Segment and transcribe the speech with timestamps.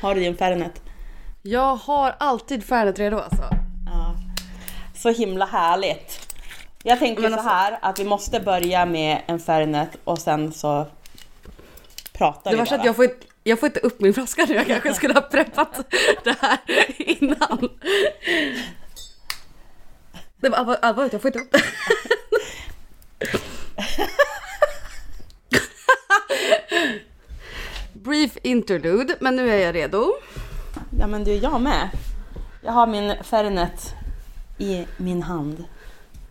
[0.00, 0.82] Har du din Fernet?
[1.42, 3.42] Jag har alltid Fernet redo alltså.
[3.86, 4.14] Ja.
[4.96, 6.34] Så himla härligt.
[6.82, 10.52] Jag tänker Men så alltså- här att vi måste börja med en Fernet och sen
[10.52, 10.86] så
[12.12, 12.74] pratar Det vi bara.
[12.76, 14.54] att jag får, inte, jag får inte upp min flaska nu.
[14.54, 15.80] Jag kanske skulle ha preppat
[16.24, 16.58] det här
[16.98, 17.68] innan.
[20.40, 21.62] Det var allvar- allvarligt, jag får inte upp det.
[28.10, 30.12] Brief interlude, men nu är jag redo.
[30.98, 31.88] Ja men du, jag med.
[32.64, 33.94] Jag har min Fernet
[34.58, 35.64] i min hand.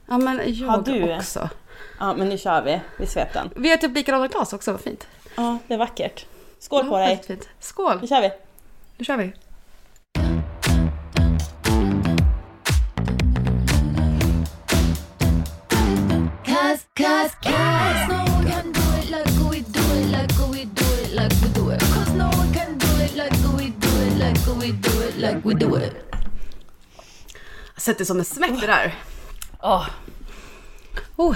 [0.07, 1.15] Ja men jag Har du?
[1.15, 1.49] också.
[1.99, 2.79] Ja men nu kör vi.
[2.97, 3.49] Vi svep den.
[3.55, 5.07] Vi har typ likadana glas också, vad fint.
[5.37, 6.25] Ja, det är vackert.
[6.59, 7.07] Skål på Ja, dig.
[7.07, 7.49] väldigt fint.
[7.59, 8.31] Skål, Nu kör vi.
[8.97, 9.33] nu kör vi.
[16.45, 18.18] Cause, cause, cause
[25.19, 25.93] like we do it.
[27.73, 28.95] Jag sätter som en smäck det där.
[29.61, 29.87] Åh,
[31.15, 31.35] Oh.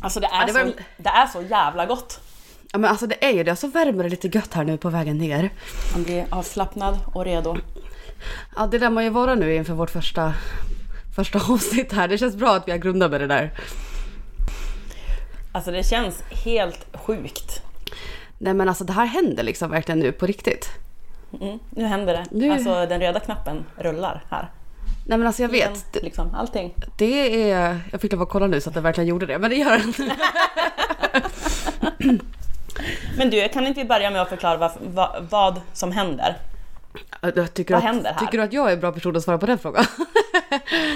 [0.00, 2.20] alltså det är, Ja, det var- så, det är så jävla gott.
[2.72, 4.88] Ja men alltså det är ju det, så värmer det lite gött här nu på
[4.90, 5.50] vägen ner.
[5.92, 7.56] Man blir avslappnad och redo.
[8.56, 10.34] Ja det lär man ju vara nu inför vårt första,
[11.16, 12.08] första avsnitt här.
[12.08, 13.52] Det känns bra att vi har grundat med det där.
[15.52, 17.62] Alltså det känns helt sjukt.
[18.38, 20.68] Nej men alltså det här händer liksom verkligen nu på riktigt.
[21.40, 22.24] Mm, nu händer det.
[22.30, 24.50] Nu- Alltså den röda knappen rullar här.
[25.06, 26.74] Nej men alltså jag vet, det, Liksom, allting.
[26.98, 27.78] det är...
[27.92, 29.78] Jag fick lov att kolla nu så att det verkligen gjorde det, men det gör
[29.78, 30.10] den.
[33.18, 36.36] Men du, kan inte vi börja med att förklara vad, vad, vad som händer?
[37.54, 38.18] Tycker, Vad att, händer här?
[38.20, 39.84] tycker du att jag är en bra person att svara på den frågan?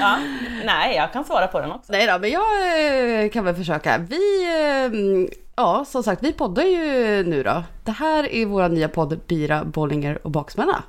[0.00, 0.18] Ja,
[0.64, 1.92] nej, jag kan svara på den också.
[1.92, 3.98] Nej då, men jag eh, kan väl försöka.
[3.98, 4.44] Vi,
[4.84, 4.90] eh,
[5.60, 7.64] ja som sagt, vi poddar ju nu då.
[7.84, 10.82] Det här är vår nya podd Bira, Bollinger och Baksmällan.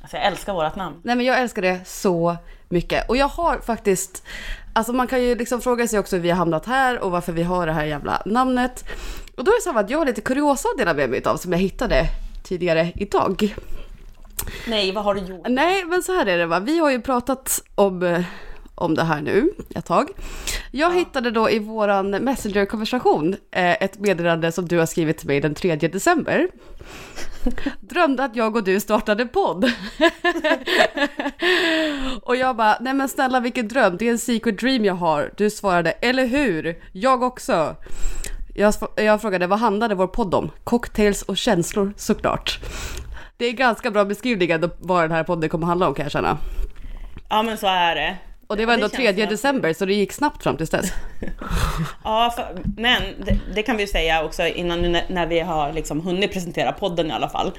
[0.00, 0.96] Alltså, jag älskar vårt namn.
[1.02, 2.36] Nej men jag älskar det så
[2.68, 3.08] mycket.
[3.08, 4.22] Och jag har faktiskt,
[4.72, 7.32] alltså man kan ju liksom fråga sig också hur vi har hamnat här och varför
[7.32, 8.84] vi har det här jävla namnet.
[9.36, 11.36] Och då är det så att jag har lite kuriosa att dela med mig av
[11.36, 12.06] som jag hittade
[12.42, 13.54] tidigare idag.
[14.68, 15.46] Nej, vad har du gjort?
[15.48, 16.60] Nej, men så här är det va.
[16.60, 18.22] Vi har ju pratat om, eh,
[18.74, 20.08] om det här nu ett tag.
[20.78, 25.40] Jag hittade då i våran Messenger-konversation eh, ett meddelande som du har skrivit till mig
[25.40, 26.48] den 3 december.
[27.80, 29.72] Drömde att jag och du startade podd.
[32.22, 35.32] och jag bara, nej men snälla vilken dröm, det är en secret dream jag har.
[35.36, 36.82] Du svarade, eller hur?
[36.92, 37.76] Jag också.
[38.54, 40.50] Jag, jag frågade, vad handlade vår podd om?
[40.64, 42.58] Cocktails och känslor såklart.
[43.36, 46.12] Det är ganska bra beskrivning ändå vad den här podden kommer handla om kan jag
[46.12, 46.38] känna.
[47.28, 48.16] Ja, men så är det.
[48.48, 50.70] Och det var ändå känns 3 som att- december så det gick snabbt fram tills
[50.70, 50.92] dess.
[52.04, 55.72] Ja, för, men det, det kan vi säga också innan nu när, när vi har
[55.72, 57.52] liksom hunnit presentera podden i alla fall.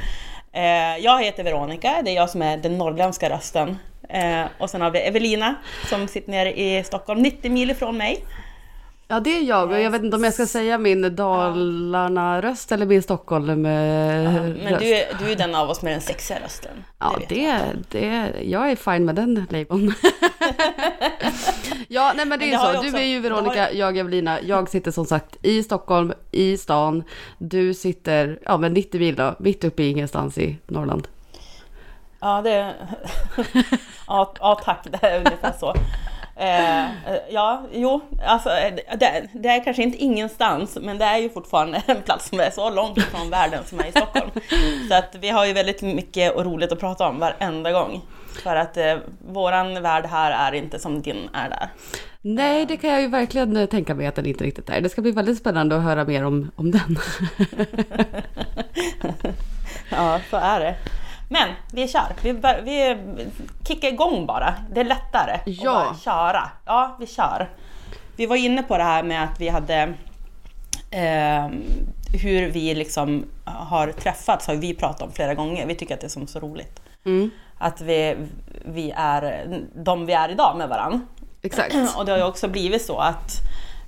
[0.54, 3.78] Eh, jag heter Veronica, det är jag som är den norrländska rösten.
[4.10, 5.56] Eh, och sen har vi Evelina
[5.90, 8.24] som sitter nere i Stockholm, 90 mil ifrån mig.
[9.12, 12.86] Ja det är jag och jag vet inte om jag ska säga min Dalarna-röst eller
[12.86, 14.64] min Stockholm-röst.
[14.64, 16.72] Men du, är- du är den av oss med den sexiga rösten.
[17.00, 17.59] Ja, vet det,
[17.90, 19.94] det, jag är fine med den labeln.
[21.88, 22.74] ja, nej men det är det har så.
[22.74, 24.42] ju Du också- är ju det har Veronica, jag är Evelina.
[24.42, 27.03] Jag sitter som sagt i Stockholm, i stan.
[27.38, 31.08] Du sitter, ja men 90 mil då, mitt uppe i ingenstans i Norrland.
[32.20, 32.74] Ja, det...
[34.08, 34.88] ja, ja, tack.
[35.02, 35.74] Det är ungefär så.
[36.40, 41.18] Eh, eh, ja, jo, alltså eh, det, det är kanske inte ingenstans, men det är
[41.18, 44.30] ju fortfarande en plats som är så långt ifrån världen som är i Stockholm.
[44.90, 48.02] Så att vi har ju väldigt mycket och roligt att prata om varenda gång.
[48.44, 51.70] För att eh, våran värld här är inte som din är där.
[52.22, 54.82] Nej, det kan jag ju verkligen eh, tänka mig att den inte riktigt är.
[54.82, 56.98] Det ska bli väldigt spännande att höra mer om, om den.
[59.92, 60.76] Ja, så är det.
[61.31, 62.13] Men vi kör.
[62.22, 62.97] Vi, bör, vi
[63.67, 64.53] kickar igång bara.
[64.72, 65.79] Det är lättare Ja.
[65.81, 66.50] att bara köra.
[66.66, 67.50] Ja, vi kör.
[68.16, 69.94] Vi var inne på det här med att vi hade
[70.91, 71.47] eh,
[72.22, 75.66] hur vi liksom har träffats har vi pratat om flera gånger.
[75.66, 76.81] Vi tycker att det är som så roligt.
[77.06, 78.16] Mm, Att vi,
[78.66, 80.99] vi är de vi är idag med varandra.
[81.41, 81.75] exakt.
[81.97, 83.32] Och det har ju också blivit så att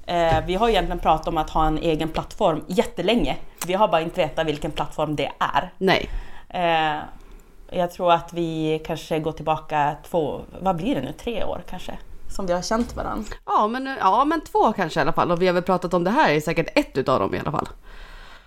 [0.08, 3.38] eh, vi har egentligen pratat om att ha en egen plattform jättelänge.
[3.68, 5.72] Vi har bara inte vetat vilken plattform det är.
[5.78, 6.10] Nej.
[6.50, 7.00] Eh,
[7.72, 11.98] jag tror att vi kanske går tillbaka två, vad blir det nu, tre år kanske?
[12.30, 13.34] Som vi har känt varandra.
[13.46, 15.32] Ja men, ja, men två kanske i alla fall.
[15.32, 17.52] Och vi har väl pratat om det här i säkert ett utav dem i alla
[17.52, 17.68] fall.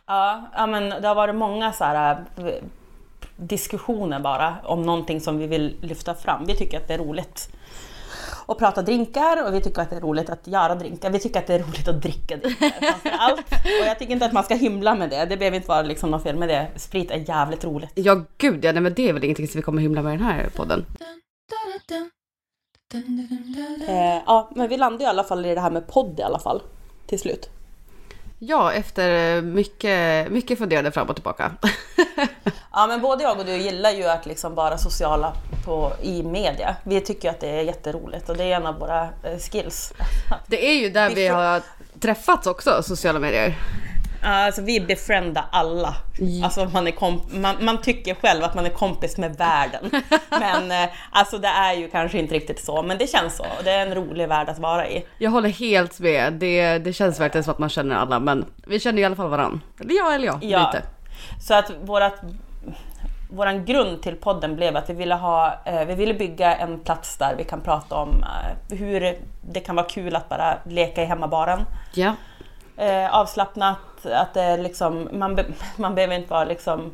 [0.07, 2.45] Ja, ja men det har varit många så här eh,
[3.37, 6.45] diskussioner bara om någonting som vi vill lyfta fram.
[6.47, 7.51] Vi tycker att det är roligt
[8.47, 11.11] och prata drinkar och vi tycker att det är roligt att göra drinkar.
[11.11, 13.53] Vi tycker att det är roligt att dricka drinkar framför allt.
[13.81, 15.25] Och jag tycker inte att man ska hymla med det.
[15.25, 16.71] Det behöver inte vara liksom något fel med det.
[16.77, 17.91] Sprit är jävligt roligt.
[17.95, 20.17] Ja gud ja, nej, men det är väl ingenting som vi kommer hymla med i
[20.17, 20.87] den här podden.
[23.89, 26.39] Eh, ja, men vi landade i alla fall i det här med podd i alla
[26.39, 26.63] fall.
[27.07, 27.51] Till slut.
[28.39, 31.53] Ja, efter mycket, mycket funderande fram och tillbaka.
[32.77, 35.33] Ja men både jag och du gillar ju att liksom vara sociala
[35.65, 36.77] på, i media.
[36.85, 39.93] Vi tycker att det är jätteroligt och det är en av våra eh, skills.
[40.47, 41.63] Det är ju där vi har
[42.01, 43.55] träffats också, sociala medier.
[44.27, 45.95] Alltså vi befriendar alla.
[46.45, 49.91] Alltså man, är komp- man, man tycker själv att man är kompis med världen.
[50.31, 53.47] Men eh, alltså det är ju kanske inte riktigt så, men det känns så.
[53.65, 55.07] Det är en rolig värld att vara i.
[55.19, 56.33] Jag håller helt med.
[56.33, 59.29] Det, det känns verkligen som att man känner alla, men vi känner i alla fall
[59.31, 59.61] varann.
[59.81, 60.59] Eller jag eller jag, Ja.
[60.73, 60.87] lite.
[61.41, 62.15] Så att vårat,
[63.35, 67.17] våran grund till podden blev att vi ville, ha, eh, vi ville bygga en plats
[67.17, 71.05] där vi kan prata om eh, hur det kan vara kul att bara leka i
[71.05, 71.61] hemmabaren.
[71.95, 72.15] Ja.
[72.77, 75.39] eh, avslappnat, att det liksom, man,
[75.77, 76.93] man behöver inte vara liksom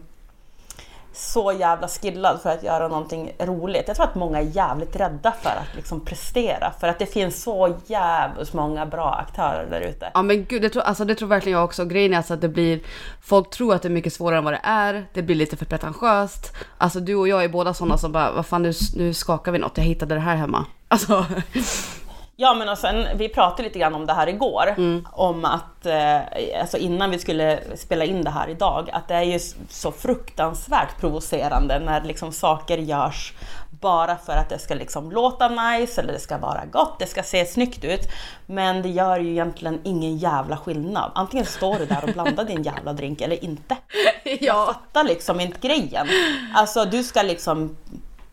[1.12, 3.84] så jävla skillad för att göra någonting roligt.
[3.86, 7.42] Jag tror att många är jävligt rädda för att liksom prestera, för att det finns
[7.42, 10.10] så jävligt många bra aktörer där ute.
[10.14, 11.84] Ja men gud, det tror, alltså, det tror verkligen jag också.
[11.84, 12.80] Grejen är alltså att det blir,
[13.22, 15.06] folk tror att det är mycket svårare än vad det är.
[15.12, 16.52] Det blir lite för pretentiöst.
[16.78, 19.58] Alltså du och jag är båda sådana som bara, vad fan nu, nu skakar vi
[19.58, 20.66] något, jag hittade det här hemma.
[20.88, 21.26] Alltså,
[22.42, 24.74] Ja men och sen, vi pratade lite grann om det här igår,
[25.12, 29.22] om att, eh, alltså innan vi skulle spela in det här idag, att det är
[29.22, 29.38] ju
[29.68, 33.34] så fruktansvärt provocerande när liksom saker görs
[33.80, 37.22] bara för att det ska liksom låta nice eller det ska vara gott, det ska
[37.22, 38.08] se snyggt ut.
[38.46, 41.12] Men det gör ju egentligen ingen jävla skillnad.
[41.14, 43.76] Antingen står du där och blandar din jävla drink eller inte.
[44.40, 46.06] Jag fattar liksom inte grejen.
[46.54, 47.76] Alltså du ska liksom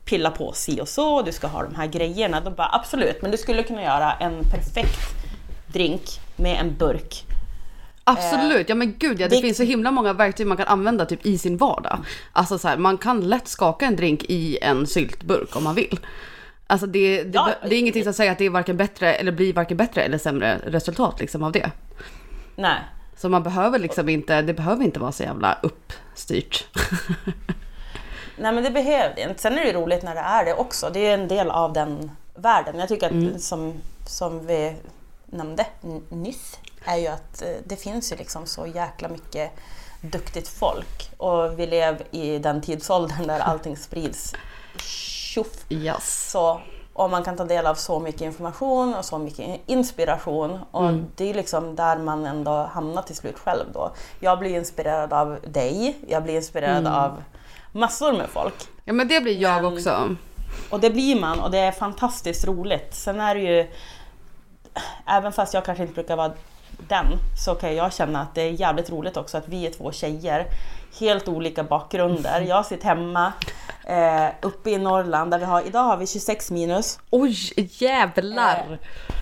[0.07, 2.41] pilla på si och så, du ska ha de här grejerna.
[2.41, 4.99] De bara absolut, men du skulle kunna göra en perfekt
[5.67, 6.01] drink
[6.35, 7.23] med en burk.
[8.03, 11.05] absolut, ja men gud ja, det det- finns så himla många verktyg man kan använda
[11.05, 11.99] typ i sin vardag.
[12.33, 15.99] Alltså så här, man kan lätt skaka en drink i en syltburk om man vill.
[16.67, 17.49] Alltså det, det, Ja.
[17.69, 20.17] det är ingenting som säger att det är varken bättre eller blir varken bättre eller
[20.17, 21.71] sämre resultat liksom av det.
[22.55, 22.77] Nej.
[23.17, 26.65] Så man behöver liksom inte, det behöver inte vara så jävla uppstyrt.
[28.37, 29.41] Nej men det behöver det inte.
[29.41, 30.89] Sen är det roligt när det är det också.
[30.89, 32.79] Det är en del av den världen.
[32.79, 33.73] Jag tycker att som,
[34.07, 34.75] som vi
[35.25, 35.65] nämnde
[36.09, 39.51] nyss är ju att eh, det finns ju liksom så jäkla mycket
[40.01, 41.11] duktigt folk.
[41.17, 44.33] Och vi lever i den tidsåldern där allting sprids
[44.81, 45.65] tjoff.
[45.69, 46.31] Yes.
[46.31, 46.61] Så,
[46.93, 50.59] och man kan ta del av så mycket information och så mycket inspiration.
[50.71, 53.91] Och det är liksom där man ändå hamnar till slut själv då.
[54.19, 57.23] Jag blir inspirerad av dig, jag blir inspirerad av
[57.77, 58.53] massor med folk.
[58.85, 60.15] Ja men det blir jag Men- också.
[60.69, 62.93] Och det blir man och det är fantastiskt roligt.
[62.95, 63.67] Sen är det ju,
[65.05, 66.31] även fast jag kanske inte brukar vara
[66.87, 67.05] den,
[67.45, 70.45] så kan jag känna att det är jävligt roligt också att vi är två tjejer,
[70.99, 72.41] helt olika bakgrunder.
[72.41, 73.33] Jag sitter hemma
[73.85, 76.99] eh, uppe i Norrland där vi har, idag har vi 26 minus.
[77.09, 78.79] Oj jävlar!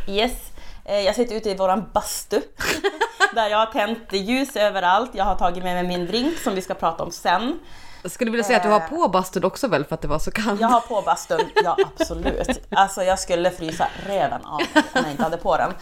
[0.08, 0.52] Yes.
[0.86, 2.42] Eh, Jag sitter ute i våran bastu
[3.36, 5.12] där jag har tänt ljus överallt.
[5.14, 7.60] Jag har tagit med mig min drink som vi ska prata om sen.
[8.06, 10.20] Jag skulle vilja säga att du har på bastun också väl för att det var
[10.20, 10.62] så kallt?
[10.62, 12.50] Jag har på bastun, ja absolut.
[12.72, 15.74] Alltså jag skulle frysa redan av om jag inte hade på den.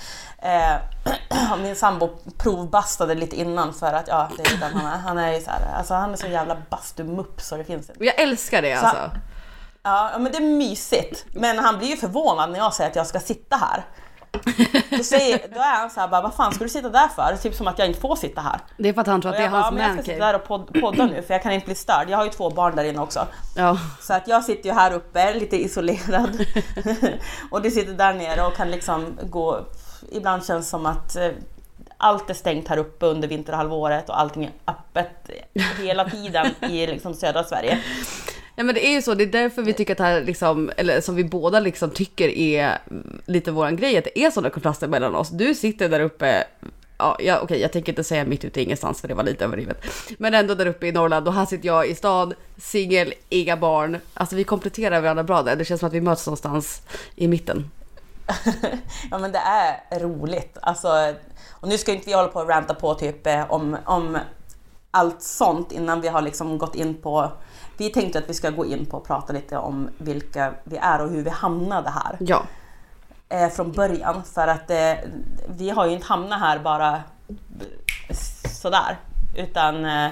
[0.41, 4.97] Eh, min sambo provbastade lite innan för att, ja, det är den han är.
[4.97, 8.05] Han är ju så här, alltså han är så jävla bastumupp så det finns inte.
[8.05, 9.11] Jag älskar det Så- alltså.
[9.83, 11.25] Ja, men det är mysigt.
[11.33, 13.85] Men han blir ju förvånad när jag säger att jag ska sitta här.
[14.97, 17.37] Då, säger, då är han så här, bara, vad fan ska du sitta där för?
[17.37, 18.59] Typ som att jag inte får sitta här.
[18.77, 20.31] Det är för att han tror att det är hans men jag ska sitta mancave.
[20.31, 22.09] där och pod- podda nu för jag kan inte bli störd.
[22.09, 23.27] Jag har ju två barn där inne också.
[23.55, 23.77] Ja.
[24.01, 26.45] Så att jag sitter ju här uppe, lite isolerad.
[27.51, 29.59] och du sitter där nere och kan liksom gå...
[30.11, 31.29] Ibland känns som att eh,
[31.97, 35.29] allt är stängt här uppe under vinterhalvåret och allting är öppet
[35.81, 37.79] hela tiden i liksom södra Sverige.
[38.55, 40.71] Ja men det är ju så, det är därför vi tycker att det här liksom,
[40.77, 42.77] eller som vi båda liksom tycker är
[43.25, 45.29] lite våran grej, att det är sådana kontraster mellan oss.
[45.29, 46.43] Du sitter där uppe
[46.97, 49.45] Ja, ja okej, jag tänker inte säga mitt ute i ingenstans för det var lite
[49.45, 49.85] överdrivet.
[50.17, 53.97] Men ändå där uppe i Norrland och här sitter jag i stan, singel, inga barn.
[54.13, 55.55] Alltså vi kompletterar varandra bra där.
[55.55, 56.81] Det känns som att vi möts någonstans
[57.15, 57.71] i mitten.
[59.11, 60.57] Ja men det är roligt.
[60.61, 61.13] Alltså,
[61.51, 64.17] och nu ska inte vi hålla på och ranta på typ eh, om, om
[64.91, 67.31] allt sånt innan vi har liksom gått in på...
[67.77, 71.01] Vi tänkte att vi ska gå in på och prata lite om vilka vi är
[71.01, 72.17] och hur vi hamnade här.
[72.19, 72.43] Ja,
[73.29, 74.93] eh, från början för att eh,
[75.47, 77.03] vi har ju inte hamnat här bara
[78.61, 78.97] sådär
[79.35, 80.11] utan eh,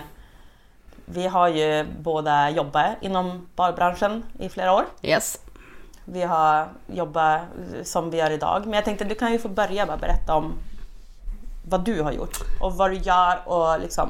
[1.06, 4.86] vi har ju båda jobbat inom barbranschen i flera år.
[5.02, 5.38] yes.
[6.06, 7.42] vi har jobbat
[7.84, 8.62] som vi gör idag.
[8.64, 10.54] Men jag tänkte du kan ju få börja bara berätta om
[11.70, 14.10] vad du har gjort och vad du gör och liksom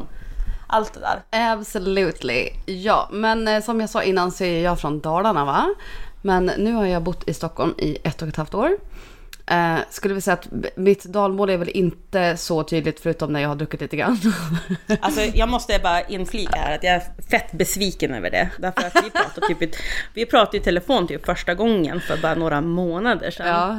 [0.71, 1.21] allt det där.
[1.51, 2.49] Absolutely.
[2.65, 5.73] Ja, men eh, som jag sa innan så är jag från Dalarna va?
[6.21, 8.77] Men nu har jag bott i Stockholm i ett och ett halvt år.
[9.45, 13.49] Eh, skulle vi säga att mitt dalmål är väl inte så tydligt förutom när jag
[13.49, 14.17] har druckit lite grann.
[15.01, 18.49] Alltså jag måste bara inflika här att jag är fett besviken över det.
[18.57, 19.75] Därför att vi pratade, typ,
[20.13, 23.47] vi pratade i telefon typ första gången för bara några månader sedan.
[23.47, 23.77] ja.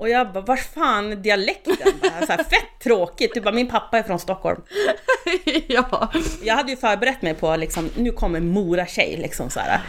[0.00, 1.76] Och jag bara, vars fan är dialekten?
[2.02, 3.30] Bara, Så här, fett tråkigt.
[3.34, 4.60] Du bara, min pappa är från Stockholm.
[5.68, 6.12] ja.
[6.42, 9.80] Jag hade ju förberett mig på liksom, nu kommer Mora-tjej liksom så här.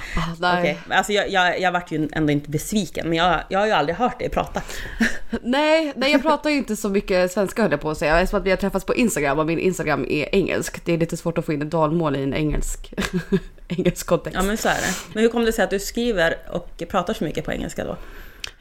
[0.41, 0.59] Ah.
[0.59, 3.71] Okej, alltså jag, jag, jag vart ju ändå inte besviken, men jag, jag har ju
[3.71, 4.61] aldrig hört dig prata.
[5.41, 8.19] Nej, nej, jag pratar ju inte så mycket svenska höll jag på att säga.
[8.19, 10.85] Eftersom att vi har träffats på Instagram och min Instagram är engelsk.
[10.85, 12.93] Det är lite svårt att få in ett dalmål i en engelsk,
[13.67, 14.35] engelsk kontext.
[14.39, 15.13] Ja men så är det.
[15.13, 17.97] Men hur kom det sig att du skriver och pratar så mycket på engelska då?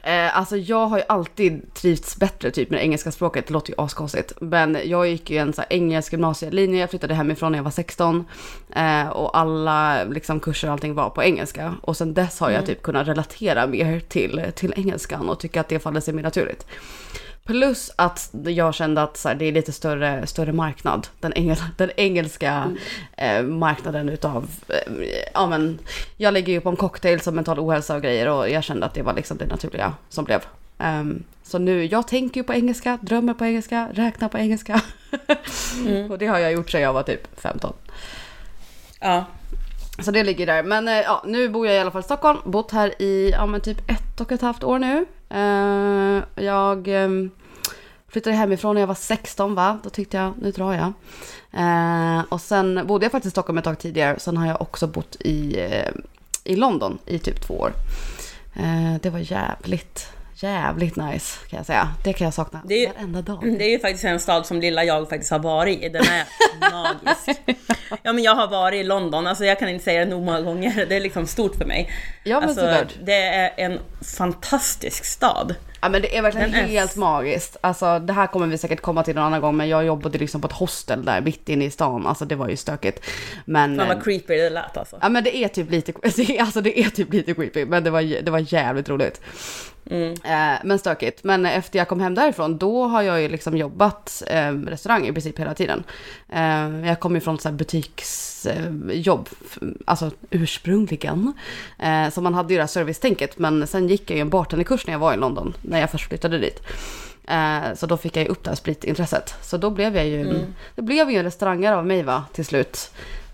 [0.03, 3.69] Eh, alltså jag har ju alltid trivts bättre typ med det engelska språket, det låter
[3.69, 4.33] ju askonstigt.
[4.41, 7.71] Men jag gick ju en så här engelsk gymnasielinje, jag flyttade hemifrån när jag var
[7.71, 8.25] 16.
[8.75, 11.75] Eh, och alla liksom, kurser och allting var på engelska.
[11.81, 15.69] Och sen dess har jag typ kunnat relatera mer till, till engelskan och tycker att
[15.69, 16.65] det faller sig mer naturligt.
[17.43, 21.07] Plus att jag kände att så här, det är lite större, större marknad.
[21.19, 22.75] Den, engel, den engelska
[23.17, 24.93] eh, marknaden utav, eh,
[25.33, 25.79] ja men,
[26.17, 28.93] jag lägger ju upp om cocktails och mental ohälsa och grejer och jag kände att
[28.93, 30.41] det var liksom det naturliga som blev.
[30.77, 34.81] Ehm, så nu, jag tänker ju på engelska, drömmer på engelska, räknar på engelska.
[36.09, 37.73] och det har jag gjort sedan jag var typ 15.
[38.99, 39.25] Ja.
[39.99, 40.63] Så det ligger där.
[40.63, 42.39] Men eh, ja, nu bor jag i alla fall i Stockholm.
[42.45, 45.05] Bott här i ja, men typ ett och ett halvt år nu.
[45.33, 47.31] Eh, jag ehm,
[48.07, 49.79] flyttade hemifrån när jag var 16 va?
[49.83, 50.93] Då tyckte jag, nu drar jag.
[51.61, 54.19] Eh, och sen bodde jag faktiskt i Stockholm ett tag tidigare.
[54.19, 55.91] Sen har jag också bott i, eh,
[56.43, 57.71] i London i typ två år.
[59.01, 61.89] Det var jävligt, jävligt nice kan jag säga.
[62.03, 63.39] Det kan jag sakna Det är varenda dag.
[63.59, 65.89] Det är ju faktiskt en stad som lilla jag faktiskt har varit i.
[65.89, 66.25] Den är
[66.71, 67.41] magisk.
[68.03, 70.41] Ja men jag har varit i London, alltså jag kan inte säga det nog många
[70.41, 70.85] gånger.
[70.89, 71.89] Det är liksom stort för mig.
[72.23, 72.93] Ja, men alltså, såklart.
[73.03, 73.79] det är en
[74.17, 75.55] fantastisk stad.
[75.81, 77.57] Ja men det är verkligen Den är- helt magiskt.
[77.61, 80.41] Alltså det här kommer vi säkert komma till någon annan gång men jag jobbade liksom
[80.41, 82.07] på ett hostel där mitt inne i stan.
[82.07, 83.05] Alltså det var ju stökigt.
[83.45, 84.97] Men, Fan eh, vad creepy det lät alltså.
[85.01, 85.93] ja men det är typ lite,
[86.39, 89.21] alltså det är typ lite creepy men det var, det var jävligt roligt.
[89.89, 90.11] Mm.
[90.11, 91.23] Eh, men stökigt.
[91.23, 95.11] Men efter jag kom hem därifrån då har jag ju liksom jobbat eh, restaurang i
[95.11, 95.83] princip hela tiden.
[96.29, 99.29] Eh, jag kom ju från så butiksjobb,
[99.85, 101.33] alltså ursprungligen.
[101.79, 104.87] Eh, så man hade ju det här servicetänket men sen gick jag ju en bartenderkurs
[104.87, 106.61] när jag var i London, när jag först flyttade dit.
[107.27, 109.35] Eh, så då fick jag ju upp det här spritintresset.
[109.41, 110.45] Så då blev jag ju,
[110.75, 112.91] det blev ju en restaurangare av mig va, till slut.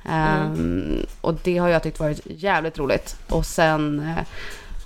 [0.10, 3.16] Ehm, och det har jag tyckt varit jävligt roligt.
[3.30, 4.14] Och sen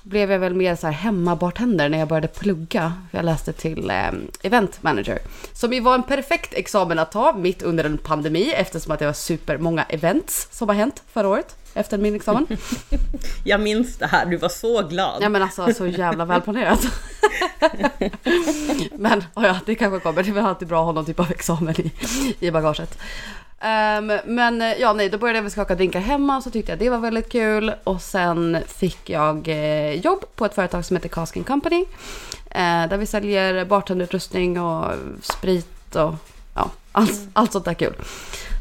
[0.03, 2.93] blev jag väl mer så här hemmabartender när jag började plugga.
[3.11, 5.19] Jag läste till eh, event manager.
[5.53, 9.05] Som ju var en perfekt examen att ta mitt under en pandemi eftersom att det
[9.05, 12.47] var supermånga events som har hänt förra året efter min examen.
[13.45, 15.23] Jag minns det här, du var så glad.
[15.23, 16.79] Ja men alltså så jävla välplanerat.
[18.91, 20.23] men oh ja, det kanske kommer.
[20.23, 21.91] Det är väl alltid bra att ha någon typ av examen i,
[22.39, 22.97] i bagaget.
[23.61, 26.71] Ehm, men eh, ja, nej, då började jag väl skaka drinkar hemma och så tyckte
[26.71, 27.73] jag det var väldigt kul.
[27.83, 31.85] Och sen fick jag eh, jobb på ett företag som heter Casking Company.
[32.49, 34.85] Eh, där vi säljer bartenderutrustning och
[35.21, 36.13] sprit och
[36.55, 37.93] ja, allt, allt sånt där kul.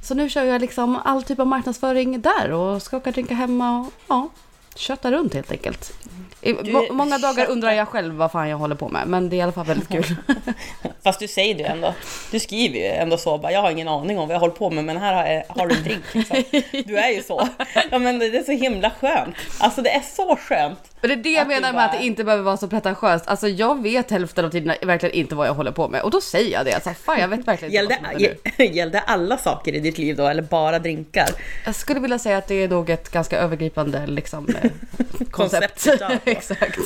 [0.02, 3.92] Så nu kör jag liksom all typ av marknadsföring där och skakar drinkar hemma och
[4.08, 4.28] ja,
[4.74, 5.92] köttar runt helt enkelt.
[6.40, 9.36] I, må, många dagar undrar jag själv vad fan jag håller på med, men det
[9.36, 10.16] är i alla fall väldigt kul.
[11.04, 11.94] Fast du säger det ändå.
[12.30, 14.70] Du skriver ju ändå så bara, jag har ingen aning om vad jag håller på
[14.70, 16.36] med men här har, jag, har du en drink liksom.
[16.86, 17.48] Du är ju så.
[17.90, 19.36] Ja men det är så himla skönt.
[19.58, 20.78] Alltså det är så skönt.
[21.00, 23.28] Men det är det jag menar med att det inte behöver vara så pretentiöst.
[23.28, 26.20] Alltså jag vet hälften av tiden verkligen inte vad jag håller på med och då
[26.20, 26.74] säger jag det.
[26.74, 28.64] Alltså, fan jag vet verkligen inte vad som händer Gällde, nu.
[28.76, 31.28] gällde alla saker i ditt liv då eller bara drinkar?
[31.64, 34.70] Jag skulle vilja säga att det är nog ett ganska övergripande liksom, eh,
[35.30, 35.86] koncept.
[36.24, 36.78] Exakt.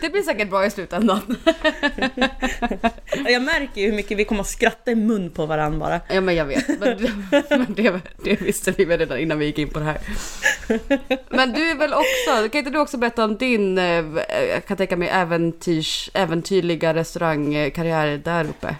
[0.00, 1.36] det blir säkert bra i slutändan.
[3.26, 6.00] Jag märker ju hur mycket vi kommer att skratta i mun på varandra bara.
[6.14, 6.98] Ja men jag vet, men,
[7.50, 9.98] men det, det visste vi väl redan innan vi gick in på det här.
[11.28, 14.04] Men du är väl också, kan inte du också berätta om din, eh,
[14.50, 18.76] jag kan tänka mig äventyrs, äventyrliga restaurangkarriär där uppe?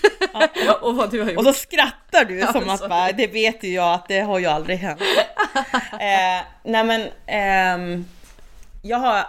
[0.80, 1.38] och vad du har gjort.
[1.38, 4.38] Och så skrattar du Ja, som att bara, det vet ju jag att det har
[4.38, 5.00] ju aldrig hänt.
[5.92, 8.04] eh, nej men, ehm,
[8.82, 9.26] jag har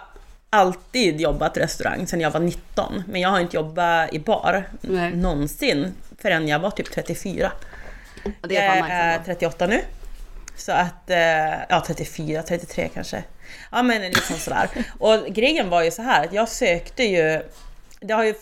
[0.50, 5.16] alltid jobbat restaurang sedan jag var 19, men jag har inte jobbat i bar Nej.
[5.16, 7.52] någonsin förrän jag var typ 34.
[8.40, 9.24] det jag är nice är ändå.
[9.24, 9.80] 38 nu.
[10.56, 13.24] Så att, eh, ja 34, 33 kanske.
[13.72, 14.68] Ja men liksom sådär.
[14.98, 17.42] Och grejen var ju så här att jag sökte ju,
[18.00, 18.34] det har ju,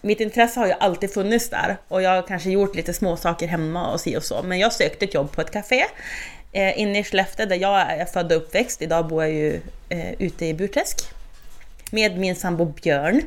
[0.00, 3.46] mitt intresse har ju alltid funnits där och jag har kanske gjort lite små saker
[3.46, 4.42] hemma och si och så.
[4.42, 5.84] Men jag sökte ett jobb på ett café
[6.52, 8.82] eh, inne i Skellefteå där jag är född och uppväxt.
[8.82, 10.98] Idag bor jag ju eh, ute i Burträsk
[11.90, 13.22] med min sambo Björn.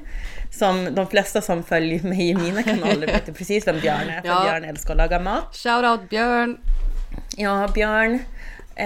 [0.52, 4.28] Som de flesta som följer mig i mina kanaler vet precis vem Björn är, för
[4.28, 4.44] Ja.
[4.44, 5.56] Björn älskar att laga mat.
[5.56, 6.58] Shoutout Björn.
[7.38, 8.20] Ja, Björn
[8.76, 8.86] eh,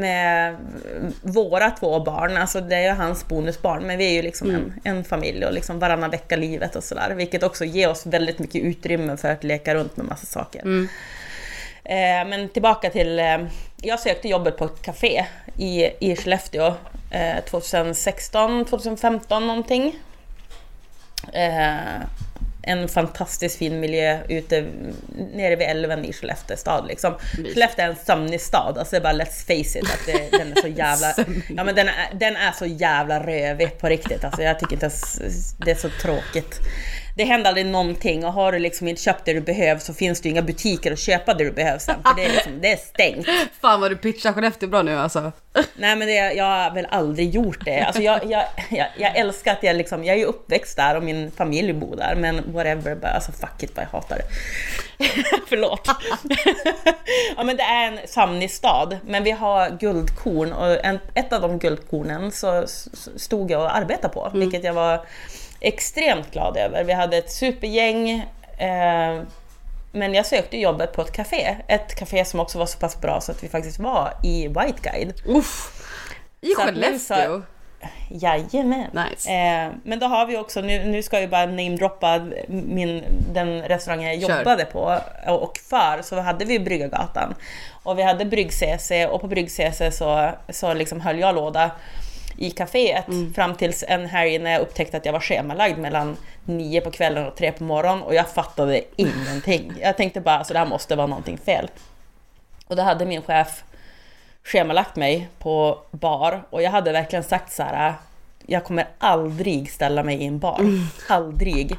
[0.00, 0.56] med
[1.22, 4.72] våra två barn, alltså det är ju hans bonusbarn, men vi är ju liksom en,
[4.84, 8.62] en familj och liksom varannan vecka livet och sådär, vilket också ger oss väldigt mycket
[8.62, 10.62] utrymme för att leka runt med massa saker.
[11.90, 13.38] Eh, men tillbaka till, eh,
[13.76, 16.74] jag sökte jobbet på ett café i, i Skellefteå
[17.10, 19.96] eh, 2016, 2015 någonting.
[21.32, 22.00] Eh,
[22.62, 24.66] en fantastiskt fin miljö ute
[25.34, 27.14] nere vid älven i Skellefteå stad liksom.
[27.54, 30.52] Skellefteå är en sömnig stad, alltså det är bara let's face it att det, den
[30.52, 31.14] är så jävla...
[31.56, 34.42] ja men den är, den är så jävla rövig på riktigt alltså.
[34.42, 35.20] Jag tycker inte ens
[35.56, 36.60] det är så tråkigt.
[37.20, 40.20] Det händer aldrig någonting och har du liksom inte köpt det du behöver så finns
[40.20, 42.72] det ju inga butiker att köpa det du behöver sen för det är, liksom, det
[42.72, 43.26] är stängt.
[43.60, 45.32] Fan vad du pitchar Skellefteå bra nu alltså.
[45.74, 47.80] Nej men det, jag har väl aldrig gjort det.
[47.80, 51.02] Alltså jag, jag, jag, jag älskar att jag liksom, jag är ju uppväxt där och
[51.02, 54.24] min familj bor där men whatever, bara, alltså fuck it vad jag hatar det.
[55.48, 55.88] Förlåt.
[57.36, 61.40] ja men det är en sömnig stad men vi har guldkorn och en, ett av
[61.40, 62.64] de guldkornen så
[63.16, 65.00] stod jag och arbetade på vilket jag var
[65.60, 66.84] extremt glad över.
[66.84, 68.10] Vi hade ett supergäng
[68.58, 69.22] eh,
[69.92, 71.56] men jag sökte jobbet på ett café.
[71.66, 74.78] Ett café som också var så pass bra så att vi faktiskt var i White
[74.82, 75.14] Guide.
[75.26, 75.82] Uff.
[76.40, 77.42] I Så Skellefteå?
[78.10, 78.86] Jajamän.
[79.10, 79.30] Nice.
[79.32, 84.02] Eh, men då har vi också, nu, nu ska jag bara namedroppa min, den restaurang
[84.02, 84.38] jag Kör.
[84.38, 87.34] jobbade på och för, så hade vi Bryggargatan.
[87.82, 91.70] Och vi hade Brygg-CC och på Brygg-CC så, så liksom höll jag låda
[92.40, 93.34] i kaféet Mm.
[93.34, 97.26] fram tills en helg när jag upptäckte att jag var schemalagd mellan nio på kvällen
[97.26, 99.72] och tre på morgonen och jag fattade ingenting.
[99.80, 101.70] Jag tänkte bara, så det här måste vara någonting fel.
[102.66, 103.64] Och då hade min chef
[104.44, 107.94] schemalagt mig på bar och jag hade verkligen sagt så här.
[108.46, 110.60] Jag kommer aldrig ställa mig i en bar.
[111.08, 111.76] Aldrig.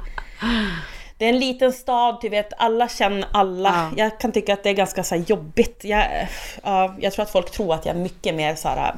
[1.17, 3.89] Det är en liten stad, du vet, alla känner alla.
[3.95, 4.03] Ja.
[4.03, 5.83] Jag kan tycka att det är ganska så jobbigt.
[5.83, 6.27] Jag,
[6.63, 8.95] ja, jag tror att folk tror att jag är mycket mer så här.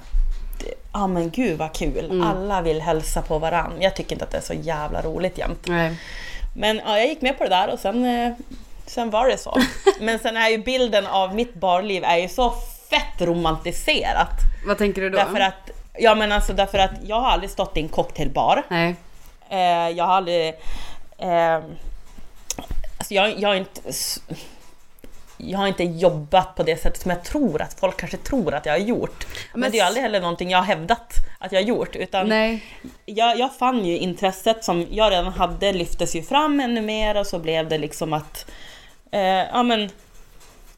[0.93, 3.73] Ja men gud vad kul, alla vill hälsa på varann.
[3.80, 5.67] Jag tycker inte att det är så jävla roligt jämt.
[5.67, 5.95] Nej.
[6.56, 8.34] Men ja, jag gick med på det där och sen, eh,
[8.86, 9.58] sen var det så.
[9.99, 12.54] Men sen är ju bilden av mitt barliv är ju så
[12.89, 14.39] fett romantiserat.
[14.65, 15.17] Vad tänker du då?
[15.17, 18.63] Därför att, ja men alltså därför att jag har aldrig stått i en cocktailbar.
[18.67, 18.95] Nej.
[19.49, 20.47] Eh, jag har aldrig...
[21.17, 21.56] Eh,
[22.97, 23.82] alltså jag, jag har inte...
[25.45, 28.65] Jag har inte jobbat på det sättet som jag tror att folk kanske tror att
[28.65, 29.27] jag har gjort.
[29.51, 31.95] Men, Men det är aldrig heller någonting jag har hävdat att jag har gjort.
[31.95, 32.63] Utan Nej.
[33.06, 37.27] jag, jag fann ju intresset som jag redan hade lyftes ju fram ännu mer och
[37.27, 38.51] så blev det liksom att
[39.12, 39.89] eh, ja men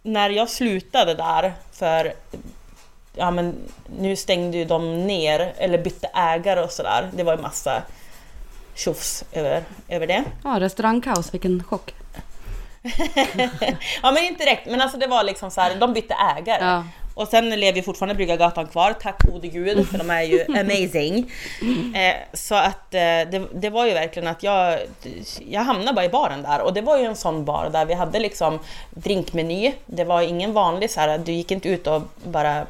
[0.02, 2.14] när jag slutade där för
[3.16, 3.56] ja men
[4.00, 7.12] nu stängde ju de ner eller bytte ägare och sådär.
[7.14, 7.82] Det var ju massa
[8.76, 10.24] tjofs över, över det.
[10.44, 11.94] Ja, restaurangkaos, vilken chock.
[14.04, 16.66] ja men inte direkt, men alltså det var liksom så här, de bytte ägare.
[16.66, 16.84] Ja.
[17.16, 21.32] Och sen lever ju fortfarande Bryggargatan kvar, tack gode gud, för de är ju amazing.
[21.96, 24.80] Eh, så att eh, det, det var ju verkligen att jag,
[25.48, 27.94] jag hamnade bara i baren där och det var ju en sån bar där vi
[27.94, 29.74] hade liksom drinkmeny.
[29.86, 32.66] Det var ingen vanlig så här, du gick inte ut och bara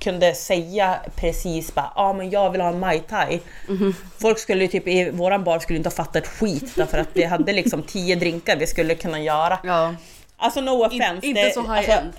[0.00, 3.40] kunde säga precis bara ah, men jag vill ha en mai tai.
[4.20, 7.52] Folk skulle typ i våran bar skulle inte ha fattat skit därför att vi hade
[7.52, 9.58] liksom tio drinkar vi skulle kunna göra.
[9.64, 9.94] Ja.
[10.36, 11.26] Alltså no offense.
[11.26, 12.12] inte det- så alltså, high-end.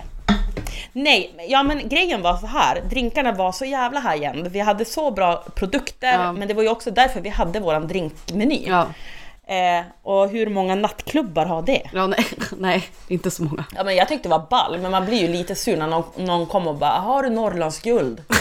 [0.92, 2.80] Nej, ja men grejen var så här.
[2.90, 4.46] drinkarna var så jävla high-end.
[4.48, 6.32] Vi hade så bra produkter, Ja.
[6.32, 8.64] men det var ju också därför vi hade våran drinkmeny.
[8.68, 8.86] Ja.
[9.52, 11.82] Eh, och hur många nattklubbar har det?
[11.92, 12.26] ja, nej.
[12.58, 13.64] nej, inte så många.
[13.76, 16.04] Ja men jag tyckte det var ball, men man blir ju lite sur när någon,
[16.16, 18.22] någon kommer och bara “Har du Norrlandsguld?”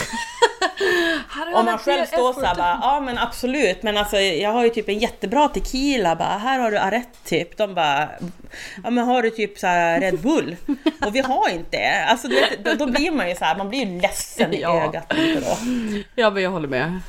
[1.55, 4.89] Och man själv står såhär bara “Ja men absolut, men alltså jag har ju typ
[4.89, 8.09] en jättebra tequila, bara, här har du arett typ” De bara
[8.83, 10.55] “Ja men har du typ så här Red Bull?”
[11.05, 12.05] Och vi har inte det.
[12.09, 14.61] Alltså du vet, då, då blir man ju så här, man blir ju ledsen i
[14.61, 14.83] Ja.
[14.83, 15.57] ögat lite då.
[16.15, 16.99] Ja, men jag håller med.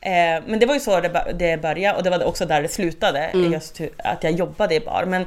[0.00, 2.68] Eh, men det var ju så det, det började och det var också där det
[2.68, 5.04] slutade, just hur- att jag jobbade i bar.
[5.04, 5.26] Men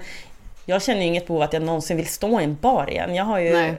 [0.65, 3.15] jag känner ju inget behov att jag någonsin vill stå i en bar igen.
[3.15, 3.53] Jag har ju...
[3.53, 3.75] Nej.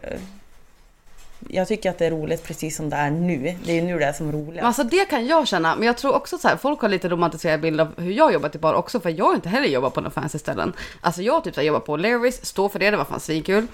[1.48, 3.57] Eh, jag tycker att det är roligt precis som det är nu.
[3.64, 4.54] Det är nu det är som roligast.
[4.57, 7.09] Men Alltså det kan jag känna, men jag tror också så här, folk har lite
[7.09, 9.94] romantiserad bild av hur jag jobbat i bar också, för jag har inte heller jobbat
[9.94, 10.72] på några fancy ställen.
[11.00, 13.20] Alltså jag har typ så här, jobbat på Larrys, stå för det, det var fan
[13.20, 13.66] svinkul.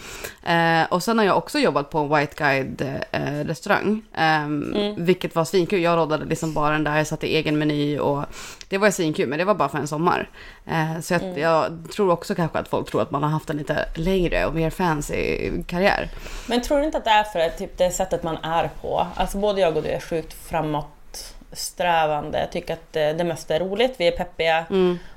[0.42, 5.34] Eh, och sen har jag också jobbat på en White Guide eh, restaurang, ehm, vilket
[5.34, 5.80] var svinkul.
[5.80, 8.24] Jag råddade liksom baren där, satte egen meny och
[8.70, 10.28] det var svinkul, men det var bara för en sommar.
[10.66, 13.56] Eh, så jag, jag tror också kanske att folk tror att man har haft en
[13.56, 16.08] lite längre och mer fancy karriär.
[16.48, 19.06] Men tror du inte att det är för att, typ, det sättet man är på?
[19.14, 23.94] Alltså både jag och du är sjukt framåtsträvande, tycker att det, det mesta är roligt,
[23.98, 24.64] vi är peppiga.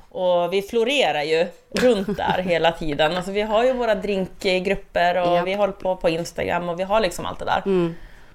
[0.08, 3.16] Och vi florerar ju runt där hela tiden.
[3.16, 5.46] Alltså vi har ju våra drinkgrupper och Japp.
[5.46, 7.62] vi håller på på Instagram och vi har liksom allt det där.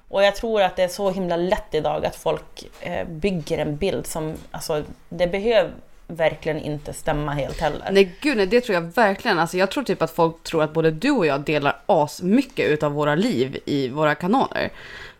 [0.10, 3.76] Och jag tror att det är så himla lätt idag att folk eh, bygger en
[3.78, 5.72] bild som, alltså det behöver
[6.08, 7.90] verkligen inte stämma helt heller.
[7.92, 9.40] Nej gud nej, det tror jag verkligen.
[9.40, 12.70] Alltså jag tror typ att folk tror att både du och jag delar as mycket
[12.70, 14.70] utav våra liv i våra kanaler.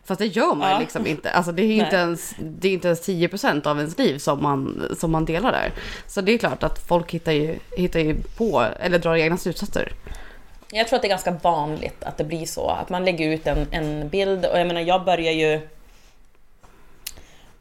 [0.04, 0.78] Fast det gör man Ja.
[0.78, 1.30] liksom inte.
[1.30, 2.00] Alltså det är inte Nej.
[2.00, 5.72] ens, det är inte ens 10% av ens liv som man, som man delar där.
[6.06, 9.92] Så det är klart att folk hittar ju, hittar ju på, eller drar egna slutsatser.
[10.72, 13.46] Jag tror att det är ganska vanligt att det blir så, att man lägger ut
[13.46, 15.60] en, en bild och jag menar jag börjar ju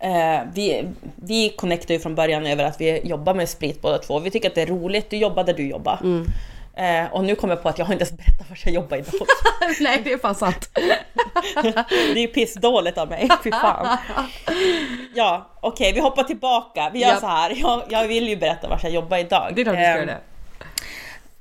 [0.01, 4.19] Eh, vi, vi connectar ju från början över att vi jobbar med sprit båda två.
[4.19, 5.99] Vi tycker att det är roligt, du jobbar där du jobbar.
[6.75, 8.97] Eh, och nu kommer jag på att jag har inte ens berättat var jag jobbar
[8.97, 9.27] idag.
[9.79, 10.69] nej det är fan sant.
[11.63, 13.97] Det är ju pissdåligt av mig, fy fan.
[15.15, 16.89] Ja, okej vi hoppar tillbaka.
[16.93, 17.19] Vi gör Japp.
[17.19, 17.53] så här.
[17.55, 19.51] Jag, jag vill ju berätta var jag jobbar idag.
[19.55, 19.89] Det är klart du ska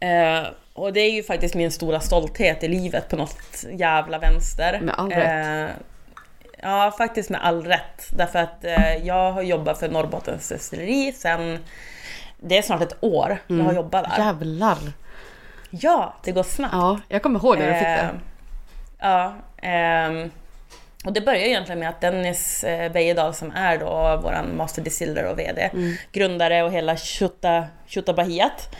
[0.00, 0.54] Eh, göra det.
[0.78, 4.80] Eh, och det är ju faktiskt min stora stolthet i livet på något jävla vänster.
[4.82, 5.70] Med all rätt.
[5.70, 5.76] Eh,
[6.62, 8.08] ja, faktiskt med all rätt.
[8.16, 11.58] Därför att eh, jag har jobbat för Norrbottens destilleri sen
[12.40, 14.24] det är snart ett år jag har jobbat där.
[14.24, 14.78] Jävlar.
[15.70, 16.74] Ja, det går snabbt.
[16.74, 18.10] Ja, jag kommer ihåg när du fick Eh, det.
[18.98, 19.34] Ja.
[19.62, 20.30] ehm,
[21.04, 25.24] och det börjar egentligen med att Dennis eh, Bejedal som är då våran master distiller
[25.24, 25.94] och VD, Mm.
[26.12, 28.76] grundare och hela Tjutta Tjuttabahiat.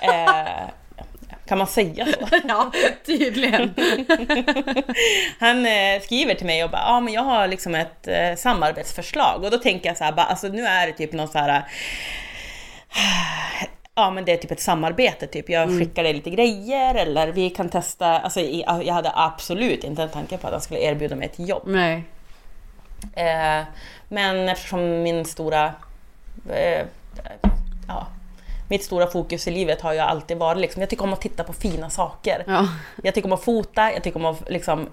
[0.00, 0.60] Eh,
[1.50, 2.26] kan man säga så?
[2.48, 2.72] Ja,
[3.06, 3.74] tydligen.
[5.38, 9.44] Han eh, skriver till mig och bara, ja men jag har liksom ett eh, samarbetsförslag
[9.44, 11.62] och då tänker jag så här, bara, alltså nu är det typ någon så här
[13.94, 15.48] Ja men det är typ ett samarbete typ.
[15.48, 18.18] Jag skickar dig lite grejer eller vi kan testa.
[18.18, 21.62] Alltså jag hade absolut inte en tanke på att han skulle erbjuda mig ett jobb.
[21.66, 22.04] Nej.
[23.14, 23.64] Eh,
[24.08, 25.74] men eftersom min stora...
[26.48, 26.86] Eh,
[27.88, 28.06] ja,
[28.70, 31.44] mitt stora fokus i livet har ju alltid varit liksom, jag tycker om att titta
[31.44, 32.44] på fina saker.
[32.46, 32.68] Ja.
[33.02, 34.88] Jag tycker om att fota, jag tycker om att liksom...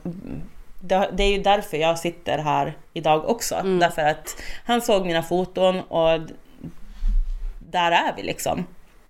[0.80, 3.56] Det, det är ju därför jag sitter här idag också.
[3.64, 6.20] Därför att han såg mina foton och
[7.60, 8.68] där är vi liksom.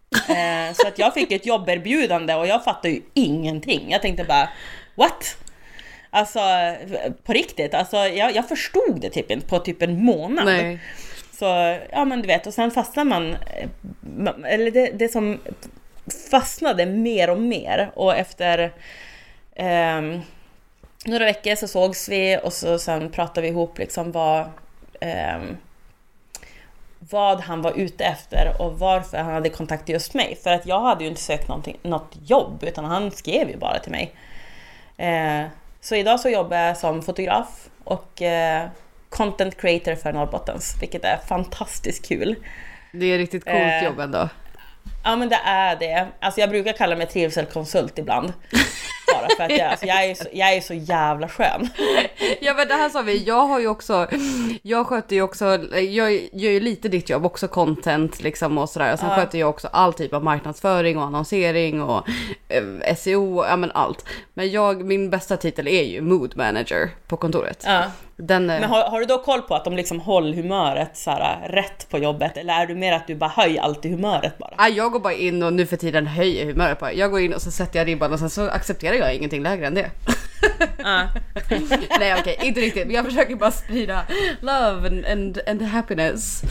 [0.30, 3.91] Eh, så att jag fick ett jobberbjudande och jag fattade ju ingenting.
[3.91, 4.49] Jag tänkte bara,
[4.95, 5.38] what?
[6.10, 6.39] Alltså
[7.23, 10.45] på riktigt, alltså, jag, jag förstod det typ inte på typ en månad.
[10.45, 10.80] Nej.
[11.39, 15.39] Så ja men du vet, och sen fastnar man, eh, eller det, det som
[16.32, 18.73] fastnade mer och mer och efter
[19.56, 20.02] eh,
[21.06, 24.39] några veckor så sågs vi och så sen pratade vi ihop liksom vad,
[25.00, 25.41] eh,
[27.00, 30.38] vad han var ute efter och varför han hade kontaktat just mig.
[30.43, 31.47] För att jag hade ju inte sökt
[31.84, 34.13] något jobb utan han skrev ju bara till mig.
[34.97, 35.45] Eh,
[35.82, 38.67] så idag så jobbar jag som fotograf och eh,
[39.09, 42.35] content creator för Norrbottens, vilket är fantastiskt kul.
[42.91, 44.29] Det är riktigt coolt Eh, jobb ändå.
[45.03, 46.07] Ja men det är det.
[46.19, 48.33] Alltså jag brukar kalla mig trivselkonsult ibland.
[49.21, 51.69] Bara för att jag, alltså, jag, är, så, jag är så jävla skön.
[52.41, 54.08] Ja men det här sa vi, jag har ju också,
[54.62, 58.95] jag sköter ju också, jag gör ju lite ditt jobb, också content liksom och sådär.
[58.97, 59.15] Sen Ja.
[59.15, 62.08] sköter jag också all typ av marknadsföring och annonsering och
[62.49, 64.06] eh, SEO, ja men allt.
[64.34, 67.63] Men jag, min bästa titel är ju mood manager på kontoret.
[67.67, 67.84] Ja.
[68.19, 71.12] Den, eh, Men har, har du då koll på att de liksom håller humöret så
[71.12, 72.38] här, rätt på jobbet?
[72.38, 74.69] Eller är du mer att du bara höjer alltid humöret bara?
[74.69, 76.93] jag går bara in och nu för tiden höjer humöret bara.
[76.93, 79.67] Jag går in och så sätter jag ribban och sen så accepterar jag ingenting lägre
[79.67, 79.91] än det.
[80.77, 81.07] Ja.
[81.99, 82.87] Nej okej, inte riktigt.
[82.87, 84.05] Men jag försöker bara sprida
[84.41, 86.41] love and, and, and happiness.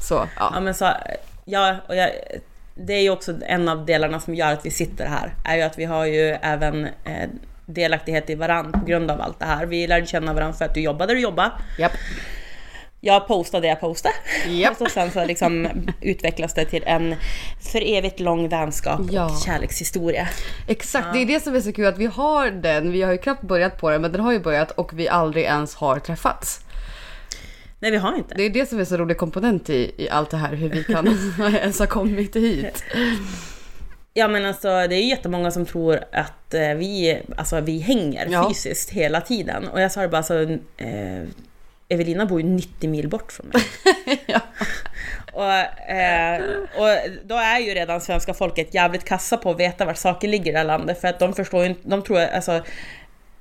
[0.00, 0.50] Så, ja.
[0.54, 0.90] Ja men så,
[1.44, 2.10] ja, och jag,
[2.74, 5.62] det är ju också en av delarna som gör att vi sitter här, är ju
[5.62, 7.28] att vi har ju även eh,
[7.66, 9.66] delaktighet i varandra på grund av allt det här.
[9.66, 11.50] Vi lärde känna varandra för att du jobbade där du jobbade.
[11.78, 11.92] Japp.
[13.04, 14.14] Jag postade det jag postade.
[14.48, 14.70] Japp.
[14.72, 15.68] Och så sen så liksom
[16.00, 17.14] utvecklas det till en
[17.72, 19.24] för evigt lång vänskap Ja.
[19.24, 20.28] och kärlekshistoria.
[20.68, 22.92] Exakt, det är det som är så kul att vi har den.
[22.92, 25.44] Vi har ju knappt börjat på den, men den har ju börjat och vi aldrig
[25.44, 26.60] ens har träffats.
[27.78, 28.34] Nej vi har inte.
[28.34, 30.84] Det är det som är så rolig komponent i, i allt det här, hur vi
[30.84, 31.08] kan
[31.54, 32.84] ens ha kommit hit.
[34.14, 38.26] Ja men alltså det är ju jättemånga som tror att eh, vi, alltså, vi hänger
[38.30, 38.48] Ja.
[38.48, 39.68] fysiskt hela tiden.
[39.68, 40.42] Och jag sa det bara alltså,
[40.76, 41.22] eh,
[41.92, 43.62] Evelina bor ju 90 mil bort från mig.
[44.26, 44.40] Ja.
[45.32, 46.42] och, eh,
[46.76, 50.50] och då är ju redan svenska folket jävligt kassa på att veta var saker ligger
[50.50, 51.00] i det här landet.
[51.00, 52.62] För att de förstår ju inte, de tror alltså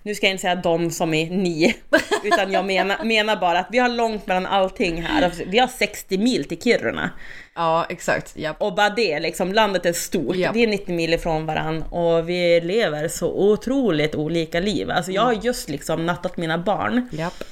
[0.04, 1.76] nu ska jag inte säga de som är ni,
[2.24, 5.22] utan jag menar, menar bara att vi har långt mellan allting här.
[5.22, 7.10] Alltså, Vi har 60 mil till Kiruna.
[7.56, 8.38] Ja, exakt.
[8.38, 8.62] Japp.
[8.62, 10.36] Och bara det, liksom, landet är stort.
[10.36, 10.52] Ja.
[10.52, 14.92] Vi är 90 mil ifrån varann och vi lever så otroligt olika liv.
[14.92, 17.44] Alltså jag har just liksom nattat mina barn Japp.